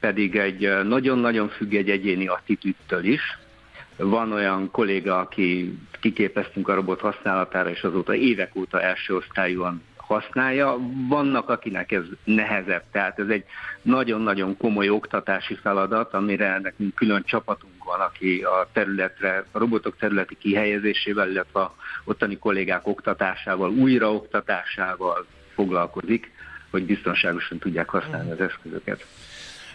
pedig 0.00 0.36
egy 0.36 0.84
nagyon-nagyon 0.84 1.48
függ 1.48 1.74
egy 1.74 1.90
egyéni 1.90 2.26
attitűdtől 2.26 3.04
is. 3.04 3.38
Van 3.96 4.32
olyan 4.32 4.70
kolléga, 4.70 5.18
aki 5.18 5.78
kiképeztünk 6.00 6.68
a 6.68 6.74
robot 6.74 7.00
használatára, 7.00 7.70
és 7.70 7.82
azóta 7.82 8.14
évek 8.14 8.56
óta 8.56 8.80
első 8.80 9.14
osztályúan 9.14 9.82
használja. 9.96 10.78
Vannak, 11.08 11.48
akinek 11.48 11.92
ez 11.92 12.02
nehezebb, 12.24 12.82
tehát 12.92 13.18
ez 13.18 13.28
egy 13.28 13.44
nagyon-nagyon 13.82 14.56
komoly 14.56 14.88
oktatási 14.88 15.54
feladat, 15.54 16.14
amire 16.14 16.58
nekünk 16.62 16.94
külön 16.94 17.22
csapatunk 17.26 17.84
van, 17.84 18.00
aki 18.00 18.42
a 18.42 18.68
területre, 18.72 19.44
a 19.50 19.58
robotok 19.58 19.96
területi 19.96 20.36
kihelyezésével, 20.38 21.30
illetve 21.30 21.60
a 21.60 21.74
ottani 22.04 22.38
kollégák 22.38 22.86
oktatásával, 22.86 23.70
újraoktatásával 23.70 25.26
foglalkozik, 25.54 26.30
hogy 26.70 26.84
biztonságosan 26.84 27.58
tudják 27.58 27.88
használni 27.88 28.30
az 28.30 28.40
eszközöket. 28.40 29.06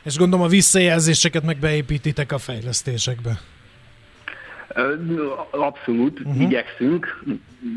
És 0.03 0.17
gondolom 0.17 0.45
a 0.45 0.49
visszajelzéseket 0.49 1.43
meg 1.43 1.57
beépítitek 1.57 2.31
a 2.31 2.37
fejlesztésekbe. 2.37 3.39
Abszolút, 5.51 6.19
uh-huh. 6.19 6.41
igyekszünk. 6.41 7.23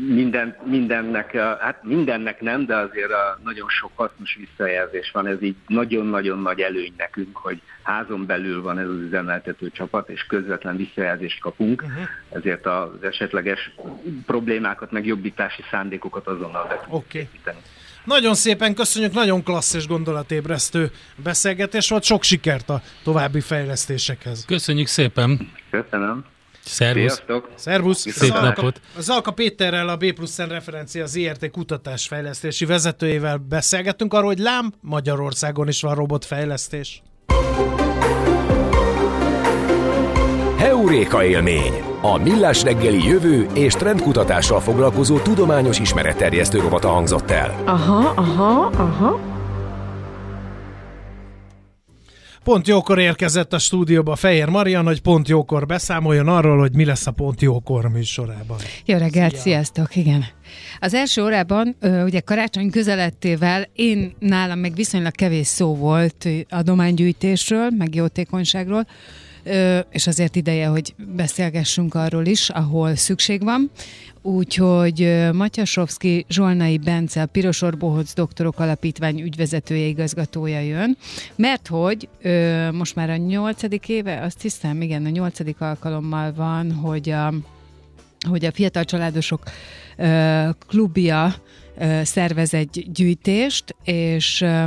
Minden, 0.07 0.57
mindennek, 0.63 1.35
hát 1.35 1.83
mindennek 1.83 2.41
nem, 2.41 2.65
de 2.65 2.75
azért 2.75 3.11
nagyon 3.43 3.69
sok 3.69 3.91
hasznos 3.95 4.37
visszajelzés 4.39 5.11
van. 5.13 5.27
Ez 5.27 5.41
így 5.41 5.55
nagyon-nagyon 5.67 6.39
nagy 6.39 6.59
előny 6.59 6.93
nekünk, 6.97 7.37
hogy 7.37 7.61
házon 7.83 8.25
belül 8.25 8.61
van 8.61 8.79
ez 8.79 8.87
az 8.87 8.99
üzemeltető 8.99 9.69
csapat, 9.69 10.09
és 10.09 10.25
közvetlen 10.25 10.77
visszajelzést 10.77 11.39
kapunk, 11.39 11.81
uh-huh. 11.81 12.07
ezért 12.29 12.65
az 12.65 12.89
esetleges 13.01 13.71
problémákat, 14.25 14.91
meg 14.91 15.05
jobbítási 15.05 15.63
szándékokat 15.71 16.27
azonnal 16.27 16.67
be 16.67 16.79
tudunk 16.83 17.03
okay. 17.05 17.29
Nagyon 18.07 18.35
szépen 18.35 18.75
köszönjük, 18.75 19.13
nagyon 19.13 19.43
klassz 19.43 19.73
és 19.73 19.87
gondolatébresztő 19.87 20.91
beszélgetés 21.23 21.89
volt. 21.89 22.03
Sok 22.03 22.23
sikert 22.23 22.69
a 22.69 22.81
további 23.03 23.41
fejlesztésekhez. 23.41 24.45
Köszönjük 24.45 24.87
szépen. 24.87 25.51
Köszönöm. 25.69 26.25
Szervusz. 26.67 27.13
Sziasztok. 27.13 27.49
Szervusz. 27.55 27.99
Szép 27.99 28.13
Zalka, 28.13 28.41
napot. 28.41 28.81
Zalka 28.97 29.31
Péterrel, 29.31 29.89
a 29.89 29.97
B 29.97 30.13
plusz 30.13 30.37
referencia, 30.37 31.03
az 31.03 31.15
IRT 31.15 31.51
kutatásfejlesztési 31.51 32.65
vezetőjével 32.65 33.37
beszélgettünk 33.37 34.13
arról, 34.13 34.27
hogy 34.27 34.39
lám 34.39 34.73
Magyarországon 34.81 35.67
is 35.67 35.81
van 35.81 35.95
robotfejlesztés. 35.95 37.01
Euréka 40.59 41.23
élmény. 41.23 41.73
A 42.01 42.17
Millás 42.17 42.63
reggeli 42.63 43.07
jövő 43.07 43.47
és 43.53 43.73
trendkutatással 43.73 44.59
foglalkozó 44.59 45.19
tudományos 45.19 45.79
ismeretterjesztő 45.79 46.59
rovata 46.59 46.87
hangzott 46.87 47.31
el. 47.31 47.61
Aha, 47.65 48.13
aha, 48.15 48.71
aha. 48.75 49.36
Pont 52.47 52.67
jókor 52.67 52.99
érkezett 52.99 53.53
a 53.53 53.59
stúdióba 53.59 54.15
Fehér 54.15 54.47
Marian, 54.47 54.85
hogy 54.85 55.01
pont 55.01 55.27
jókor 55.27 55.65
beszámoljon 55.65 56.27
arról, 56.27 56.57
hogy 56.57 56.75
mi 56.75 56.85
lesz 56.85 57.07
a 57.07 57.11
Pont 57.11 57.41
Jókor 57.41 57.89
műsorában. 57.89 58.57
Jó 58.85 58.97
reggelt, 58.97 59.31
Szia. 59.31 59.41
sziasztok, 59.41 59.95
igen. 59.95 60.25
Az 60.79 60.93
első 60.93 61.23
órában, 61.23 61.75
ugye 62.03 62.19
karácsony 62.19 62.69
közelettével 62.69 63.67
én 63.73 64.15
nálam 64.19 64.59
meg 64.59 64.73
viszonylag 64.75 65.11
kevés 65.11 65.47
szó 65.47 65.75
volt 65.75 66.27
adománygyűjtésről, 66.49 67.69
meg 67.77 67.95
jótékonyságról, 67.95 68.87
és 69.91 70.07
azért 70.07 70.35
ideje, 70.35 70.67
hogy 70.67 70.95
beszélgessünk 71.15 71.95
arról 71.95 72.25
is, 72.25 72.49
ahol 72.49 72.95
szükség 72.95 73.43
van. 73.43 73.71
Úgyhogy 74.21 75.27
Matyasovszki 75.33 76.25
Zsolnai 76.29 76.77
Bence, 76.77 77.21
a 77.21 77.25
Pirosor 77.25 77.77
Bohóc 77.77 78.13
Doktorok 78.13 78.59
Alapítvány 78.59 79.21
ügyvezetője, 79.21 79.85
igazgatója 79.85 80.59
jön, 80.59 80.97
mert 81.35 81.67
hogy 81.67 82.07
ö, 82.21 82.71
most 82.71 82.95
már 82.95 83.09
a 83.09 83.15
nyolcadik 83.15 83.89
éve, 83.89 84.21
azt 84.21 84.41
hiszem, 84.41 84.81
igen, 84.81 85.05
a 85.05 85.09
nyolcadik 85.09 85.61
alkalommal 85.61 86.33
van, 86.33 86.71
hogy 86.71 87.09
a, 87.09 87.33
hogy 88.27 88.45
a 88.45 88.51
fiatal 88.51 88.83
családosok 88.83 89.43
ö, 89.97 90.49
klubja 90.67 91.35
ö, 91.77 92.01
szervez 92.03 92.53
egy 92.53 92.87
gyűjtést, 92.93 93.75
és 93.83 94.41
ö, 94.41 94.63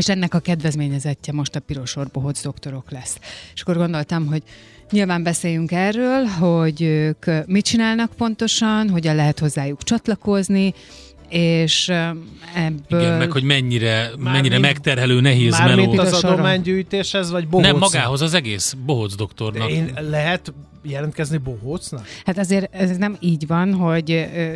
és 0.00 0.08
ennek 0.08 0.34
a 0.34 0.38
kedvezményezetje 0.38 1.32
most 1.32 1.56
a 1.56 1.60
Pirosor 1.60 2.08
Bohóc 2.12 2.42
doktorok 2.42 2.90
lesz. 2.90 3.18
És 3.54 3.60
akkor 3.60 3.76
gondoltam, 3.76 4.26
hogy 4.26 4.42
Nyilván 4.90 5.22
beszéljünk 5.22 5.72
erről, 5.72 6.24
hogy 6.24 6.82
ők 6.82 7.26
mit 7.46 7.64
csinálnak 7.64 8.12
pontosan, 8.16 8.88
hogyan 8.88 9.14
lehet 9.14 9.38
hozzájuk 9.38 9.82
csatlakozni, 9.82 10.74
és 11.28 11.88
ebből... 12.54 13.00
Igen, 13.00 13.18
meg 13.18 13.30
hogy 13.30 13.42
mennyire, 13.42 14.10
már 14.18 14.32
mennyire 14.32 14.58
mint, 14.58 14.66
megterhelő, 14.66 15.20
nehéz 15.20 15.58
már 15.58 15.76
meló. 15.76 15.92
Az 15.98 16.24
adománygyűjtéshez, 16.24 17.30
vagy 17.30 17.48
Bohóc? 17.48 17.66
Nem, 17.66 17.76
magához 17.76 18.20
az 18.20 18.34
egész 18.34 18.76
Bohóc 18.84 19.14
doktornak. 19.14 19.68
De 19.68 19.74
én 19.74 19.92
lehet 20.10 20.52
jelentkezni 20.82 21.36
bohócnak? 21.36 22.06
Hát 22.24 22.38
azért 22.38 22.74
ez 22.74 22.96
nem 22.96 23.16
így 23.20 23.46
van, 23.46 23.74
hogy 23.74 24.08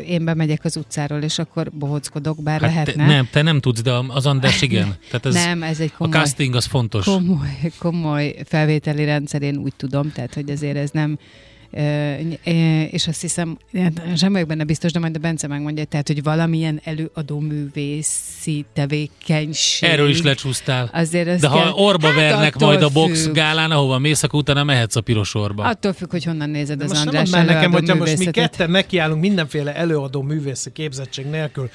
én 0.07 0.25
bemegyek 0.25 0.65
az 0.65 0.77
utcáról, 0.77 1.23
és 1.23 1.39
akkor 1.39 1.71
bohóckodok, 1.73 2.43
bár 2.43 2.61
hát 2.61 2.71
lehetne. 2.71 3.07
Te, 3.07 3.13
nem, 3.13 3.29
te 3.31 3.43
nem 3.43 3.61
tudsz, 3.61 3.83
de 3.83 3.93
az 4.09 4.27
András 4.27 4.63
igen. 4.63 4.95
Tehát 5.11 5.27
ez, 5.27 5.35
nem, 5.35 5.63
ez 5.63 5.81
egy 5.81 5.93
komoly... 5.93 6.17
A 6.17 6.21
casting 6.21 6.55
az 6.55 6.65
fontos. 6.65 7.05
Komoly, 7.05 7.73
komoly 7.79 8.35
felvételi 8.45 9.05
rendszer, 9.05 9.43
én 9.43 9.57
úgy 9.57 9.75
tudom, 9.77 10.13
tehát 10.13 10.35
hogy 10.35 10.51
azért 10.51 10.77
ez 10.77 10.91
nem 10.91 11.19
és 12.91 13.07
azt 13.09 13.21
hiszem, 13.21 13.59
sem 14.17 14.33
vagyok 14.33 14.49
benne 14.49 14.65
biztos, 14.65 14.93
de 14.93 14.99
majd 14.99 15.17
a 15.17 15.19
Bence 15.19 15.47
megmondja, 15.47 15.85
tehát, 15.85 16.07
hogy 16.07 16.23
valamilyen 16.23 16.81
előadó 16.85 17.39
művészi 17.39 18.65
tevékenység. 18.73 19.89
Erről 19.89 20.09
is 20.09 20.23
lecsúsztál. 20.23 20.91
Azért 20.93 21.41
de 21.41 21.49
kell, 21.49 21.51
ha 21.51 21.75
orba 21.75 22.07
hát 22.07 22.17
vernek 22.17 22.59
majd 22.59 22.83
a 22.83 22.89
box 22.89 23.23
függ. 23.23 23.35
gálán, 23.35 23.71
ahova 23.71 23.99
mész, 23.99 24.23
akkor 24.23 24.41
utána 24.41 24.65
mehetsz 24.65 24.97
a 24.97 25.01
piros 25.01 25.35
orba. 25.35 25.65
Attól 25.65 25.93
függ, 25.93 26.11
hogy 26.11 26.25
honnan 26.25 26.51
nézed 26.51 26.79
de 26.79 26.85
az 26.85 26.91
most 26.91 27.03
András 27.03 27.31
nem 27.31 27.45
nekem, 27.45 27.73
hogyha 27.73 27.95
most 27.95 28.19
mi 28.19 28.25
ketten 28.25 28.71
nekiállunk 28.71 29.21
mindenféle 29.21 29.75
előadó 29.75 30.23
művészi 30.23 30.73
képzettség 30.73 31.27
nélkül 31.27 31.71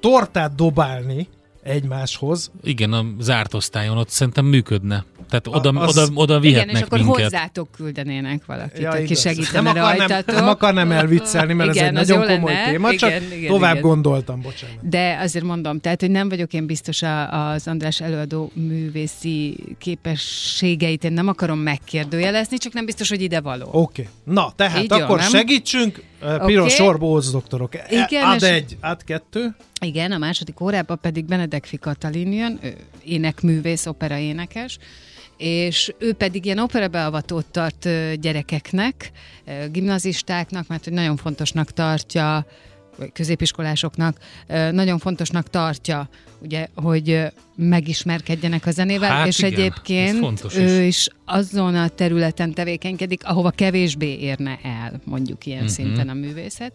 tortát 0.00 0.54
dobálni, 0.54 1.28
egymáshoz. 1.62 2.50
Igen, 2.62 2.92
a 2.92 3.04
zárt 3.20 3.54
osztályon 3.54 3.98
ott 3.98 4.08
szerintem 4.08 4.44
működne. 4.44 5.04
Tehát 5.28 5.46
oda, 5.46 5.80
az... 5.80 5.98
oda, 5.98 6.10
oda 6.14 6.40
vihetnek 6.40 6.68
Igen, 6.68 6.80
és 6.80 6.86
akkor 6.86 6.98
minket. 6.98 7.22
hozzátok 7.22 7.68
küldenének 7.70 8.46
valakit, 8.46 8.78
ja, 8.78 8.90
aki 8.90 9.14
segítene 9.14 9.72
nem 9.72 9.82
rajtatok. 9.82 10.34
Nem 10.34 10.48
akarnám 10.48 10.92
elviccelni, 10.92 11.52
mert 11.52 11.74
igen, 11.74 11.96
ez 11.96 12.10
egy 12.10 12.16
nagyon 12.16 12.34
komoly 12.34 12.52
lenne. 12.52 12.70
téma, 12.70 12.94
csak 12.94 13.10
igen, 13.10 13.32
igen, 13.32 13.50
tovább 13.50 13.76
igen. 13.76 13.82
gondoltam, 13.82 14.40
bocsánat. 14.40 14.88
De 14.88 15.18
azért 15.20 15.44
mondom, 15.44 15.80
tehát, 15.80 16.00
hogy 16.00 16.10
nem 16.10 16.28
vagyok 16.28 16.52
én 16.52 16.66
biztos 16.66 17.02
az 17.30 17.68
András 17.68 18.00
előadó 18.00 18.50
művészi 18.54 19.56
képességeit, 19.78 21.04
én 21.04 21.12
nem 21.12 21.28
akarom 21.28 21.58
megkérdőjelezni, 21.58 22.58
csak 22.58 22.72
nem 22.72 22.84
biztos, 22.84 23.08
hogy 23.08 23.22
ide 23.22 23.40
való. 23.40 23.68
Oké. 23.72 23.78
Okay. 24.02 24.34
Na, 24.34 24.52
tehát 24.56 24.82
Így 24.82 24.92
akkor 24.92 25.20
jó, 25.20 25.26
segítsünk, 25.26 26.02
Piros 26.20 26.72
okay. 26.72 26.86
Sorbóz 26.86 27.30
doktorok. 27.30 27.74
Igen, 27.88 28.24
ad 28.24 28.42
egy, 28.42 28.76
ad 28.80 29.04
kettő. 29.04 29.56
Igen, 29.80 30.12
a 30.12 30.18
második 30.18 30.60
órában 30.60 30.98
pedig 31.00 31.24
Benedek 31.24 31.76
Katalin 31.80 32.32
jön, 32.32 32.60
énekművész, 33.04 33.86
opera 33.86 34.16
énekes, 34.16 34.78
és 35.36 35.94
ő 35.98 36.12
pedig 36.12 36.44
ilyen 36.44 36.58
operabeavatót 36.58 37.46
tart 37.46 37.88
gyerekeknek, 38.20 39.10
gimnazistáknak, 39.70 40.66
mert 40.66 40.84
hogy 40.84 40.92
nagyon 40.92 41.16
fontosnak 41.16 41.70
tartja, 41.70 42.46
vagy 42.96 43.12
középiskolásoknak 43.12 44.18
nagyon 44.70 44.98
fontosnak 44.98 45.50
tartja, 45.50 46.08
ugye, 46.38 46.66
hogy 46.74 47.26
megismerkedjenek 47.56 48.66
a 48.66 48.70
zenével, 48.70 49.10
hát 49.10 49.26
és 49.26 49.38
igen, 49.38 49.52
egyébként 49.52 50.44
ő 50.56 50.82
is. 50.82 50.96
is 50.96 51.08
azon 51.24 51.74
a 51.74 51.88
területen 51.88 52.52
tevékenykedik, 52.52 53.24
ahova 53.24 53.50
kevésbé 53.50 54.18
érne 54.18 54.58
el, 54.62 55.00
mondjuk 55.04 55.46
ilyen 55.46 55.58
uh-huh. 55.58 55.74
szinten 55.74 56.08
a 56.08 56.14
művészet 56.14 56.72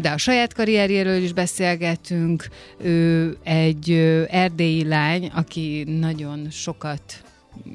de 0.00 0.10
a 0.14 0.16
saját 0.16 0.54
karrierjéről 0.54 1.22
is 1.22 1.32
beszélgetünk. 1.32 2.48
Ő 2.82 3.36
egy 3.42 3.90
erdélyi 4.30 4.84
lány, 4.84 5.30
aki 5.34 5.84
nagyon 5.86 6.48
sokat 6.50 7.02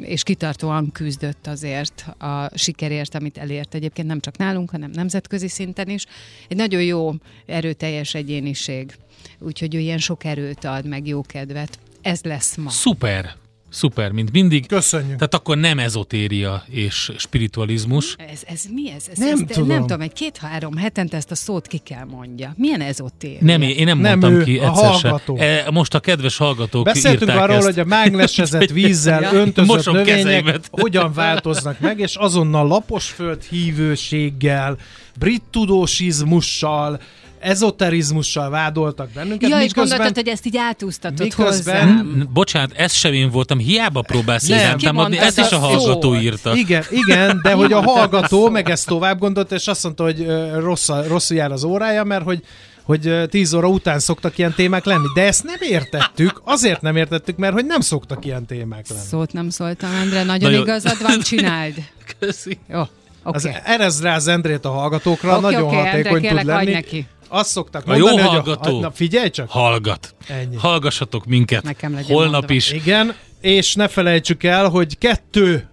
és 0.01 0.23
kitartóan 0.23 0.91
küzdött 0.91 1.47
azért 1.47 2.05
a 2.17 2.57
sikerért, 2.57 3.15
amit 3.15 3.37
elért 3.37 3.73
egyébként 3.73 4.07
nem 4.07 4.19
csak 4.19 4.37
nálunk, 4.37 4.69
hanem 4.69 4.91
nemzetközi 4.91 5.47
szinten 5.47 5.89
is. 5.89 6.05
Egy 6.47 6.57
nagyon 6.57 6.83
jó, 6.83 7.13
erőteljes 7.45 8.13
egyéniség. 8.13 8.95
Úgyhogy 9.39 9.75
ő 9.75 9.79
ilyen 9.79 9.97
sok 9.97 10.23
erőt 10.23 10.63
ad, 10.63 10.85
meg 10.85 11.07
jó 11.07 11.21
kedvet. 11.21 11.79
Ez 12.01 12.21
lesz 12.23 12.55
ma. 12.55 12.69
Szuper! 12.69 13.35
Szuper, 13.69 14.12
mint 14.12 14.32
mindig. 14.32 14.67
Köszönjük. 14.67 15.15
Tehát 15.15 15.34
akkor 15.34 15.58
nem 15.58 15.79
ezotéria 15.79 16.63
és 16.69 17.12
spiritualizmus. 17.17 18.15
Ez, 18.32 18.41
ez 18.45 18.65
mi 18.73 18.91
ez? 18.91 19.08
ez 19.12 19.17
nem, 19.17 19.32
ez, 19.32 19.39
tudom. 19.47 19.67
nem 19.67 19.82
tudom, 19.82 20.01
egy 20.01 20.13
két-három 20.13 20.77
hetente 20.77 21.17
ezt 21.17 21.32
a 21.32 21.36
szót 21.36 21.67
ki 21.67 21.77
kell 21.77 22.05
mondja. 22.05 22.53
Milyen 22.58 22.82
ezotéria? 22.82 23.39
Nem, 23.41 23.62
én 23.62 23.86
nem, 23.86 23.99
nem 23.99 24.19
mondtam 24.19 24.34
ő, 24.34 24.43
ki 24.43 24.60
egyszer 24.60 24.93
se. 24.93 25.21
E, 25.36 25.71
most 25.71 25.93
a 25.93 25.99
kedves 25.99 26.38
hallgatók 26.38 26.84
Beszéltünk 26.84 27.32
arról, 27.32 27.55
ezt. 27.55 27.65
hogy 27.65 27.79
a 27.79 27.86
mágnesezett 27.86 28.69
vízzel 28.79 29.36
öntözött 29.36 29.86
növények 29.86 30.15
kezeimet. 30.15 30.67
hogyan 30.82 31.13
változnak 31.13 31.79
meg, 31.79 31.99
és 31.99 32.15
azonnal 32.15 32.67
laposföld 32.67 33.43
hívőséggel, 33.43 34.77
brit 35.19 35.43
tudósizmussal, 35.51 37.01
ezoterizmussal 37.39 38.49
vádoltak 38.49 39.10
bennünket. 39.10 39.49
Ja, 39.49 39.62
és 39.62 39.73
gondoltad, 39.73 40.15
hogy 40.15 40.28
ezt 40.28 40.45
így 40.45 40.58
átúztatod 40.58 41.19
miközben... 41.19 41.88
hozzá. 41.88 42.25
Bocsánat, 42.34 42.71
ez 42.75 42.93
sem 42.93 43.13
én 43.13 43.30
voltam, 43.30 43.58
hiába 43.58 44.02
próbálsz 44.02 44.47
nem, 44.47 44.78
támadni, 44.78 45.17
ezt 45.17 45.39
is 45.39 45.52
a 45.52 45.58
hallgató 45.58 46.15
írta. 46.15 46.56
Igen, 46.56 46.84
igen, 46.89 47.39
de 47.43 47.54
hogy 47.54 47.73
a 47.73 47.82
hallgató 47.82 48.49
meg 48.49 48.69
ezt 48.69 48.88
tovább 48.88 49.19
gondolta, 49.19 49.56
és 49.56 49.67
azt 49.67 49.84
mondta, 49.84 50.04
hogy 50.04 50.25
rossz, 50.60 50.89
rosszul 51.08 51.38
jár 51.38 51.52
az 51.52 51.63
órája, 51.63 52.04
mert 52.04 52.23
hogy 52.23 52.43
hogy 52.84 53.30
10 53.30 53.54
óra 53.54 53.67
után 53.67 53.99
szoktak 53.99 54.38
ilyen 54.38 54.54
témák 54.54 54.86
lenni. 54.86 55.08
De 55.13 55.21
ezt 55.21 55.43
nem 55.43 55.58
értettük, 55.60 56.41
azért 56.43 56.82
nem 56.82 56.95
értettük, 56.95 57.38
mert 57.38 57.54
hogy 57.54 57.65
nem 57.65 57.80
szoktak 57.80 58.25
ilyen 58.25 58.45
témák 58.45 58.88
lenni. 58.89 59.02
Szót 59.08 59.34
nem 59.34 59.49
szóltam, 59.49 59.89
Endre, 60.02 60.23
nagyon 60.23 60.52
Na 60.52 60.58
igazad 60.58 61.02
van, 61.02 61.19
csináld. 61.19 61.73
Köszi. 62.19 62.58
Jó. 62.67 62.80
Okay. 63.23 63.52
Az, 63.52 63.62
erez 63.63 64.02
rá 64.02 64.15
az 64.15 64.28
Endrét 64.28 64.65
a 64.65 64.69
hallgatókra, 64.69 65.38
okay, 65.38 65.41
nagyon 65.52 65.67
okay, 65.67 65.86
hatékony 65.86 66.25
Endre, 66.25 66.41
tud 66.41 66.45
lenni. 66.45 66.71
Neki 66.71 67.08
azt 67.29 67.49
szokták 67.49 67.87
a 67.87 67.89
mondani, 67.89 68.17
jó 68.17 68.27
hallgató. 68.27 68.69
Hogy 68.69 68.83
a, 68.83 68.87
na 68.87 68.91
figyelj 68.91 69.29
csak! 69.29 69.49
Hallgat. 69.49 70.15
Ennyi. 70.27 70.55
Hallgassatok 70.55 71.25
minket. 71.25 71.63
Nekem 71.63 71.93
Holnap 72.07 72.31
mondva. 72.31 72.53
is. 72.53 72.71
Igen, 72.71 73.15
és 73.41 73.75
ne 73.75 73.87
felejtsük 73.87 74.43
el, 74.43 74.69
hogy 74.69 74.97
kettő 74.97 75.69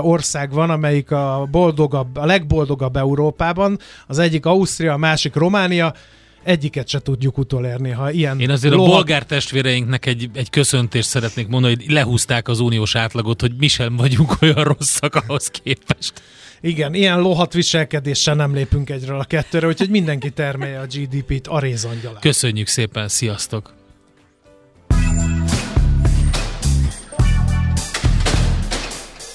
ország 0.00 0.52
van, 0.52 0.70
amelyik 0.70 1.10
a 1.10 1.48
boldogabb, 1.50 2.16
a 2.16 2.24
legboldogabb 2.24 2.96
Európában. 2.96 3.78
Az 4.06 4.18
egyik 4.18 4.46
Ausztria, 4.46 4.92
a 4.92 4.96
másik 4.96 5.34
Románia 5.34 5.94
egyiket 6.42 6.88
se 6.88 6.98
tudjuk 6.98 7.38
utolérni, 7.38 7.90
ha 7.90 8.10
ilyen 8.10 8.40
Én 8.40 8.50
azért 8.50 8.74
loha... 8.74 8.90
a 8.90 8.94
bolgár 8.94 9.24
testvéreinknek 9.24 10.06
egy, 10.06 10.30
egy 10.34 10.50
köszöntést 10.50 11.08
szeretnék 11.08 11.48
mondani, 11.48 11.74
hogy 11.74 11.90
lehúzták 11.90 12.48
az 12.48 12.60
uniós 12.60 12.94
átlagot, 12.94 13.40
hogy 13.40 13.52
mi 13.58 13.68
sem 13.68 13.96
vagyunk 13.96 14.36
olyan 14.42 14.64
rosszak 14.64 15.14
ahhoz 15.14 15.46
képest. 15.46 16.12
Igen, 16.60 16.94
ilyen 16.94 17.20
lohat 17.20 17.52
viselkedéssel 17.52 18.34
nem 18.34 18.54
lépünk 18.54 18.90
egyről 18.90 19.20
a 19.20 19.24
kettőre, 19.24 19.66
úgyhogy 19.66 19.90
mindenki 19.90 20.30
termelje 20.30 20.80
a 20.80 20.86
GDP-t 20.86 21.46
a 21.46 21.58
rézangyalán. 21.58 22.20
Köszönjük 22.20 22.66
szépen, 22.66 23.08
sziasztok! 23.08 23.79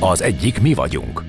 Az 0.00 0.20
egyik 0.20 0.60
mi 0.60 0.74
vagyunk. 0.74 1.22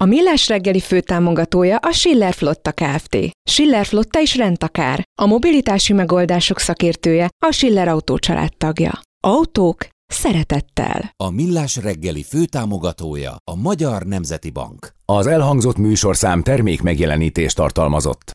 A 0.00 0.04
Millás 0.04 0.48
reggeli 0.48 0.80
főtámogatója 0.80 1.76
a 1.76 1.92
Schiller 1.92 2.32
Flotta 2.32 2.72
Kft. 2.72 3.16
Schiller 3.50 3.86
Flotta 3.86 4.20
is 4.20 4.36
rendtakár. 4.36 5.02
A 5.22 5.26
mobilitási 5.26 5.92
megoldások 5.92 6.58
szakértője 6.58 7.28
a 7.46 7.52
Schiller 7.52 7.88
Autó 7.88 8.18
tagja. 8.58 9.00
Autók 9.26 9.86
szeretettel. 10.06 11.12
A 11.16 11.30
Millás 11.30 11.76
reggeli 11.76 12.22
főtámogatója 12.22 13.36
a 13.50 13.54
Magyar 13.56 14.02
Nemzeti 14.02 14.50
Bank. 14.50 14.94
Az 15.04 15.26
elhangzott 15.26 15.76
műsorszám 15.76 16.42
termék 16.42 16.82
megjelenítést 16.82 17.56
tartalmazott. 17.56 18.32